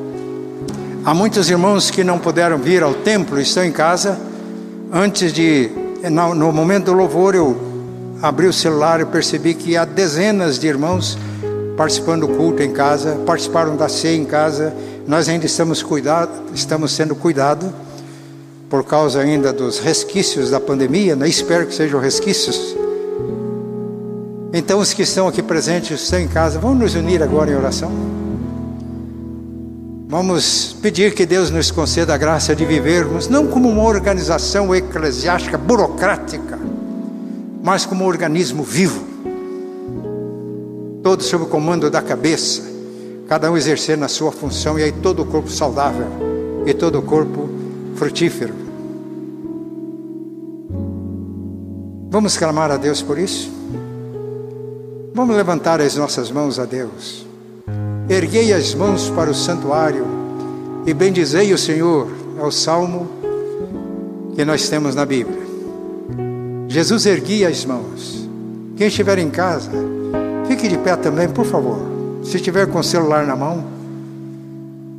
Há 1.05 1.13
muitos 1.13 1.51
irmãos 1.51 1.91
que 1.91 2.05
não 2.05 2.17
puderam 2.17 2.57
vir 2.59 2.81
ao 2.81 2.95
templo, 2.95 3.41
estão 3.41 3.65
em 3.65 3.73
casa. 3.73 4.17
Antes 4.93 5.33
de, 5.33 5.69
no 6.09 6.53
momento 6.53 6.85
do 6.85 6.93
louvor, 6.93 7.35
eu 7.35 7.57
abri 8.23 8.47
o 8.47 8.53
celular 8.53 9.01
e 9.01 9.05
percebi 9.05 9.53
que 9.53 9.77
há 9.77 9.85
dezenas 9.85 10.61
de 10.61 10.69
irmãos 10.69 11.19
participando 11.77 12.29
do 12.29 12.37
culto 12.37 12.63
em 12.63 12.73
casa, 12.73 13.19
participaram 13.27 13.75
da 13.75 13.89
ceia 13.89 14.17
em 14.17 14.25
casa. 14.25 14.73
Nós 15.05 15.29
ainda 15.29 15.45
estamos 15.45 15.83
cuidado, 15.83 16.31
estamos 16.55 16.93
sendo 16.93 17.17
cuidados 17.17 17.69
por 18.71 18.85
causa 18.85 19.23
ainda 19.23 19.53
dos 19.53 19.81
resquícios 19.81 20.51
da 20.51 20.61
pandemia, 20.61 21.17
né? 21.17 21.29
espero 21.29 21.67
que 21.67 21.75
sejam 21.75 21.99
resquícios. 21.99 22.77
Então, 24.53 24.79
os 24.79 24.95
que 24.95 25.03
estão 25.03 25.27
aqui 25.27 25.43
presentes, 25.43 26.01
estão 26.01 26.21
em 26.21 26.29
casa, 26.29 26.61
vamos 26.61 26.79
nos 26.79 26.95
unir 26.95 27.25
agora 27.25 27.51
em 27.51 27.57
oração. 27.57 28.22
Vamos 30.13 30.77
pedir 30.83 31.15
que 31.15 31.25
Deus 31.25 31.51
nos 31.51 31.71
conceda 31.71 32.13
a 32.13 32.19
graça 32.19 32.55
de 32.55 32.67
vivermos, 32.67 33.29
não 33.29 33.47
como 33.47 33.67
uma 33.71 33.85
organização 33.85 34.75
eclesiástica 34.75 35.57
burocrática, 35.57 36.59
mas 37.63 37.87
como 37.87 38.05
um 38.05 38.07
organismo 38.07 38.63
vivo, 38.63 39.03
todo 41.03 41.23
sob 41.23 41.45
o 41.45 41.47
comando 41.47 41.91
da 41.91 42.03
cabeça, 42.03 42.61
cada 43.27 43.51
um 43.51 43.57
exercendo 43.57 44.05
a 44.05 44.09
sua 44.09 44.31
função, 44.31 44.79
e 44.79 44.83
aí 44.83 44.93
todo 44.93 45.23
o 45.23 45.25
corpo 45.25 45.49
saudável 45.49 46.09
e 46.67 46.75
todo 46.75 46.99
o 46.99 47.03
corpo 47.03 47.49
frutífero. 47.97 48.53
Vamos 52.11 52.37
clamar 52.37 52.71
a 52.71 52.77
Deus 52.77 53.01
por 53.01 53.19
isso? 53.19 53.51
Vamos 55.15 55.35
levantar 55.35 55.81
as 55.81 55.97
nossas 55.97 56.31
mãos 56.31 56.59
a 56.59 56.67
Deus. 56.67 57.32
Erguei 58.09 58.53
as 58.53 58.75
mãos 58.75 59.09
para 59.11 59.31
o 59.31 59.35
santuário 59.35 60.05
e 60.87 60.93
bendizei 60.93 61.53
o 61.53 61.59
Senhor. 61.59 62.09
É 62.39 62.43
o 62.43 62.51
salmo 62.51 63.09
que 64.35 64.45
nós 64.45 64.69
temos 64.69 64.95
na 64.95 65.07
Bíblia. 65.07 65.41
Jesus 66.69 67.07
erguia 67.07 67.49
as 67.49 67.65
mãos. 67.65 68.29
Quem 68.77 68.89
estiver 68.89 69.19
em 69.19 69.31
casa, 69.31 69.71
fique 70.49 70.69
de 70.69 70.79
pé 70.79 70.97
também, 70.97 71.29
por 71.29 71.45
favor. 71.45 71.79
Se 72.23 72.37
estiver 72.37 72.67
com 72.67 72.79
o 72.79 72.85
celular 72.85 73.27
na 73.27 73.37
mão, 73.37 73.65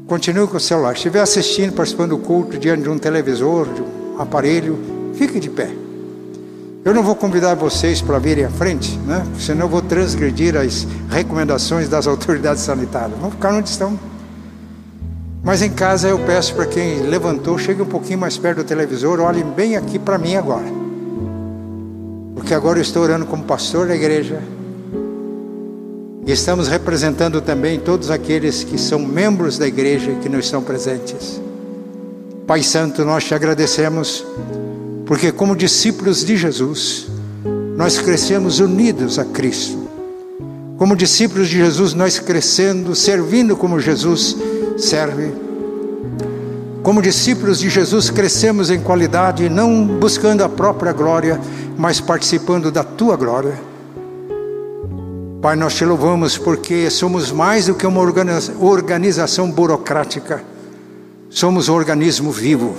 continue 0.08 0.48
com 0.48 0.58
o 0.58 0.60
celular. 0.60 0.92
Se 0.92 1.00
estiver 1.00 1.22
assistindo, 1.22 1.74
participando 1.74 2.12
do 2.12 2.20
culto 2.20 2.58
diante 2.58 2.84
de 2.84 2.90
um 2.90 2.98
televisor, 2.98 3.68
de 3.74 3.82
um 3.82 4.20
aparelho, 4.20 4.78
fique 5.16 5.40
de 5.40 5.50
pé. 5.50 5.83
Eu 6.86 6.94
não 6.94 7.02
vou 7.02 7.16
convidar 7.16 7.56
vocês 7.56 8.02
para 8.02 8.20
virem 8.20 8.44
à 8.44 8.50
frente, 8.50 8.98
né? 9.08 9.26
senão 9.40 9.68
eu 9.68 9.70
vou 9.70 9.82
transgredir 9.82 10.58
as 10.58 10.86
recomendações 11.10 11.88
das 11.88 12.08
autoridades 12.08 12.62
sanitárias. 12.62 13.18
Vamos 13.20 13.36
ficar 13.36 13.54
onde 13.54 13.70
estão. 13.70 13.98
Mas 15.42 15.62
em 15.62 15.70
casa 15.70 16.10
eu 16.10 16.20
peço 16.20 16.54
para 16.54 16.66
quem 16.66 17.02
levantou, 17.04 17.58
chegue 17.58 17.82
um 17.82 17.86
pouquinho 17.86 18.20
mais 18.20 18.38
perto 18.38 18.58
do 18.58 18.64
televisor, 18.66 19.22
olhem 19.22 19.46
bem 19.46 19.78
aqui 19.78 19.98
para 19.98 20.18
mim 20.18 20.36
agora. 20.36 20.66
Porque 22.36 22.54
agora 22.54 22.80
eu 22.80 22.82
estou 22.82 23.02
orando 23.02 23.26
como 23.26 23.44
pastor 23.44 23.88
da 23.88 23.96
igreja. 23.96 24.42
E 26.26 26.32
estamos 26.34 26.68
representando 26.68 27.40
também 27.40 27.80
todos 27.80 28.12
aqueles 28.12 28.64
que 28.64 28.78
são 28.78 29.00
membros 29.00 29.58
da 29.58 29.68
igreja 29.68 30.12
e 30.12 30.16
que 30.16 30.28
não 30.28 30.40
estão 30.40 30.62
presentes. 30.62 31.42
Pai 32.46 32.62
Santo, 32.62 33.06
nós 33.06 33.24
te 33.24 33.34
agradecemos 33.34 34.26
porque, 35.06 35.32
como 35.32 35.56
discípulos 35.56 36.24
de 36.24 36.38
Jesus, 36.38 37.08
nós 37.76 38.00
crescemos 38.00 38.60
unidos 38.60 39.20
a 39.20 39.26
Cristo. 39.26 39.84
Como 40.78 40.96
discípulos 40.96 41.50
de 41.50 41.58
Jesus, 41.58 41.94
nós 41.94 42.20
crescendo, 42.20 42.96
servindo 42.96 43.56
como 43.56 43.80
Jesus 43.80 44.38
serve. 44.78 45.34
Como 46.82 47.02
discípulos 47.02 47.60
de 47.60 47.70
Jesus, 47.70 48.10
crescemos 48.10 48.70
em 48.70 48.80
qualidade, 48.80 49.50
não 49.50 49.86
buscando 49.86 50.44
a 50.44 50.50
própria 50.50 50.92
glória, 50.92 51.40
mas 51.78 52.00
participando 52.00 52.72
da 52.72 52.84
tua 52.84 53.16
glória. 53.16 53.60
Pai, 55.42 55.56
nós 55.58 55.76
te 55.76 55.84
louvamos 55.84 56.38
porque 56.38 56.90
somos 56.90 57.32
mais 57.32 57.66
do 57.66 57.76
que 57.76 57.86
uma 57.86 58.02
organização 58.60 59.52
burocrática, 59.52 60.42
somos 61.30 61.68
um 61.68 61.74
organismo 61.74 62.32
vivo 62.32 62.76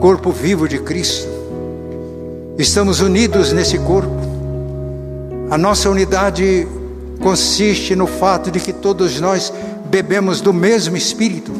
corpo 0.00 0.30
vivo 0.30 0.68
de 0.68 0.78
Cristo. 0.78 1.28
Estamos 2.56 3.00
unidos 3.00 3.52
nesse 3.52 3.78
corpo. 3.78 4.16
A 5.50 5.58
nossa 5.58 5.90
unidade 5.90 6.66
consiste 7.20 7.96
no 7.96 8.06
fato 8.06 8.50
de 8.50 8.60
que 8.60 8.72
todos 8.72 9.20
nós 9.20 9.52
bebemos 9.90 10.40
do 10.40 10.52
mesmo 10.52 10.96
Espírito. 10.96 11.52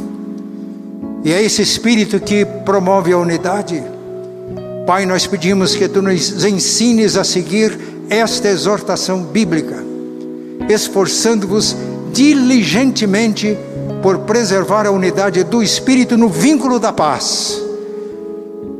E 1.25 1.33
é 1.33 1.43
esse 1.43 1.63
Espírito 1.63 2.21
que 2.21 2.45
promove 2.45 3.13
a 3.13 3.19
unidade. 3.19 3.83
Pai, 4.87 5.05
nós 5.05 5.27
pedimos 5.27 5.75
que 5.75 5.89
tu 5.89 6.01
nos 6.01 6.45
ensines 6.45 7.17
a 7.17 7.25
seguir 7.25 7.77
esta 8.09 8.49
exortação 8.49 9.23
bíblica, 9.25 9.77
esforçando-vos 10.69 11.77
diligentemente 12.13 13.59
por 14.01 14.21
preservar 14.21 14.87
a 14.87 14.93
unidade 14.93 15.43
do 15.43 15.61
Espírito 15.61 16.17
no 16.17 16.29
vínculo 16.29 16.79
da 16.79 16.93
paz 16.93 17.68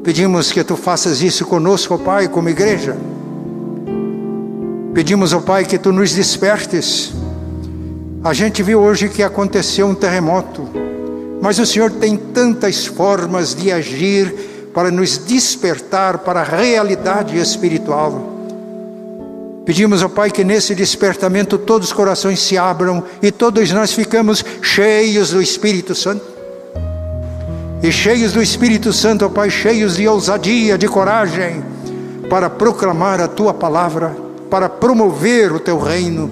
Pedimos 0.09 0.51
que 0.51 0.65
tu 0.65 0.75
faças 0.75 1.21
isso 1.21 1.45
conosco, 1.45 1.93
ó 1.93 1.99
Pai, 1.99 2.29
como 2.29 2.49
igreja. 2.49 2.97
Pedimos, 4.95 5.35
ó 5.35 5.41
Pai, 5.41 5.67
que 5.67 5.77
tu 5.77 5.93
nos 5.93 6.15
despertes. 6.15 7.13
A 8.25 8.33
gente 8.33 8.63
viu 8.63 8.81
hoje 8.81 9.11
que 9.11 9.23
aconteceu 9.23 9.87
um 9.87 9.95
terremoto, 9.95 10.67
mas 11.43 11.59
o 11.59 11.67
Senhor 11.67 11.91
tem 11.91 12.17
tantas 12.17 12.87
formas 12.87 13.55
de 13.55 13.71
agir 13.71 14.71
para 14.73 14.91
nos 14.91 15.19
despertar 15.19 16.17
para 16.21 16.41
a 16.41 16.45
realidade 16.45 17.39
espiritual. 17.39 18.33
Pedimos 19.67 20.03
ao 20.03 20.09
Pai 20.09 20.31
que 20.31 20.43
nesse 20.43 20.75
despertamento 20.75 21.59
todos 21.59 21.89
os 21.89 21.93
corações 21.93 22.41
se 22.41 22.57
abram 22.57 23.05
e 23.21 23.31
todos 23.31 23.71
nós 23.73 23.93
ficamos 23.93 24.43
cheios 24.63 25.33
do 25.33 25.43
Espírito 25.43 25.95
Santo 25.95 26.38
e 27.83 27.93
cheios 27.93 28.33
do 28.33 28.43
Espírito 28.43 28.93
Santo, 28.93 29.25
ó 29.25 29.29
Pai, 29.29 29.51
cheios 29.51 29.97
de 29.97 30.09
ousadia, 30.09 30.77
de 30.77 30.89
coragem, 30.89 31.63
para 32.29 32.51
proclamar 32.51 33.21
a 33.21 33.29
tua 33.29 33.55
palavra, 33.55 34.17
para 34.51 34.69
promover 34.69 35.53
o 35.53 35.61
teu 35.61 35.79
reino, 35.79 36.31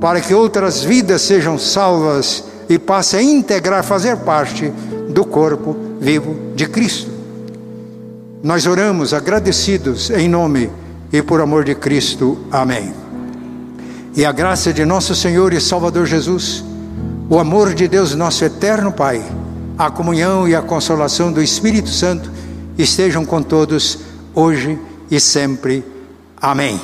para 0.00 0.20
que 0.20 0.32
outras 0.32 0.82
vidas 0.82 1.22
sejam 1.22 1.58
salvas 1.58 2.44
e 2.68 2.78
passe 2.78 3.16
a 3.16 3.22
integrar, 3.22 3.84
fazer 3.84 4.16
parte 4.18 4.72
do 5.10 5.24
corpo 5.24 5.76
vivo 6.00 6.34
de 6.54 6.66
Cristo. 6.66 7.10
Nós 8.42 8.66
oramos 8.66 9.12
agradecidos 9.12 10.08
em 10.08 10.28
nome 10.28 10.70
e 11.12 11.20
por 11.20 11.40
amor 11.42 11.64
de 11.64 11.74
Cristo. 11.74 12.38
Amém. 12.50 12.94
E 14.16 14.24
a 14.24 14.32
graça 14.32 14.72
de 14.72 14.84
nosso 14.84 15.14
Senhor 15.14 15.52
e 15.52 15.60
Salvador 15.60 16.06
Jesus, 16.06 16.64
o 17.28 17.38
amor 17.38 17.74
de 17.74 17.86
Deus, 17.86 18.14
nosso 18.14 18.44
eterno 18.44 18.90
Pai, 18.90 19.22
a 19.78 19.90
comunhão 19.90 20.48
e 20.48 20.54
a 20.54 20.62
consolação 20.62 21.32
do 21.32 21.42
Espírito 21.42 21.88
Santo 21.88 22.30
estejam 22.76 23.24
com 23.24 23.42
todos 23.42 23.98
hoje 24.34 24.78
e 25.10 25.18
sempre. 25.18 25.84
Amém. 26.40 26.80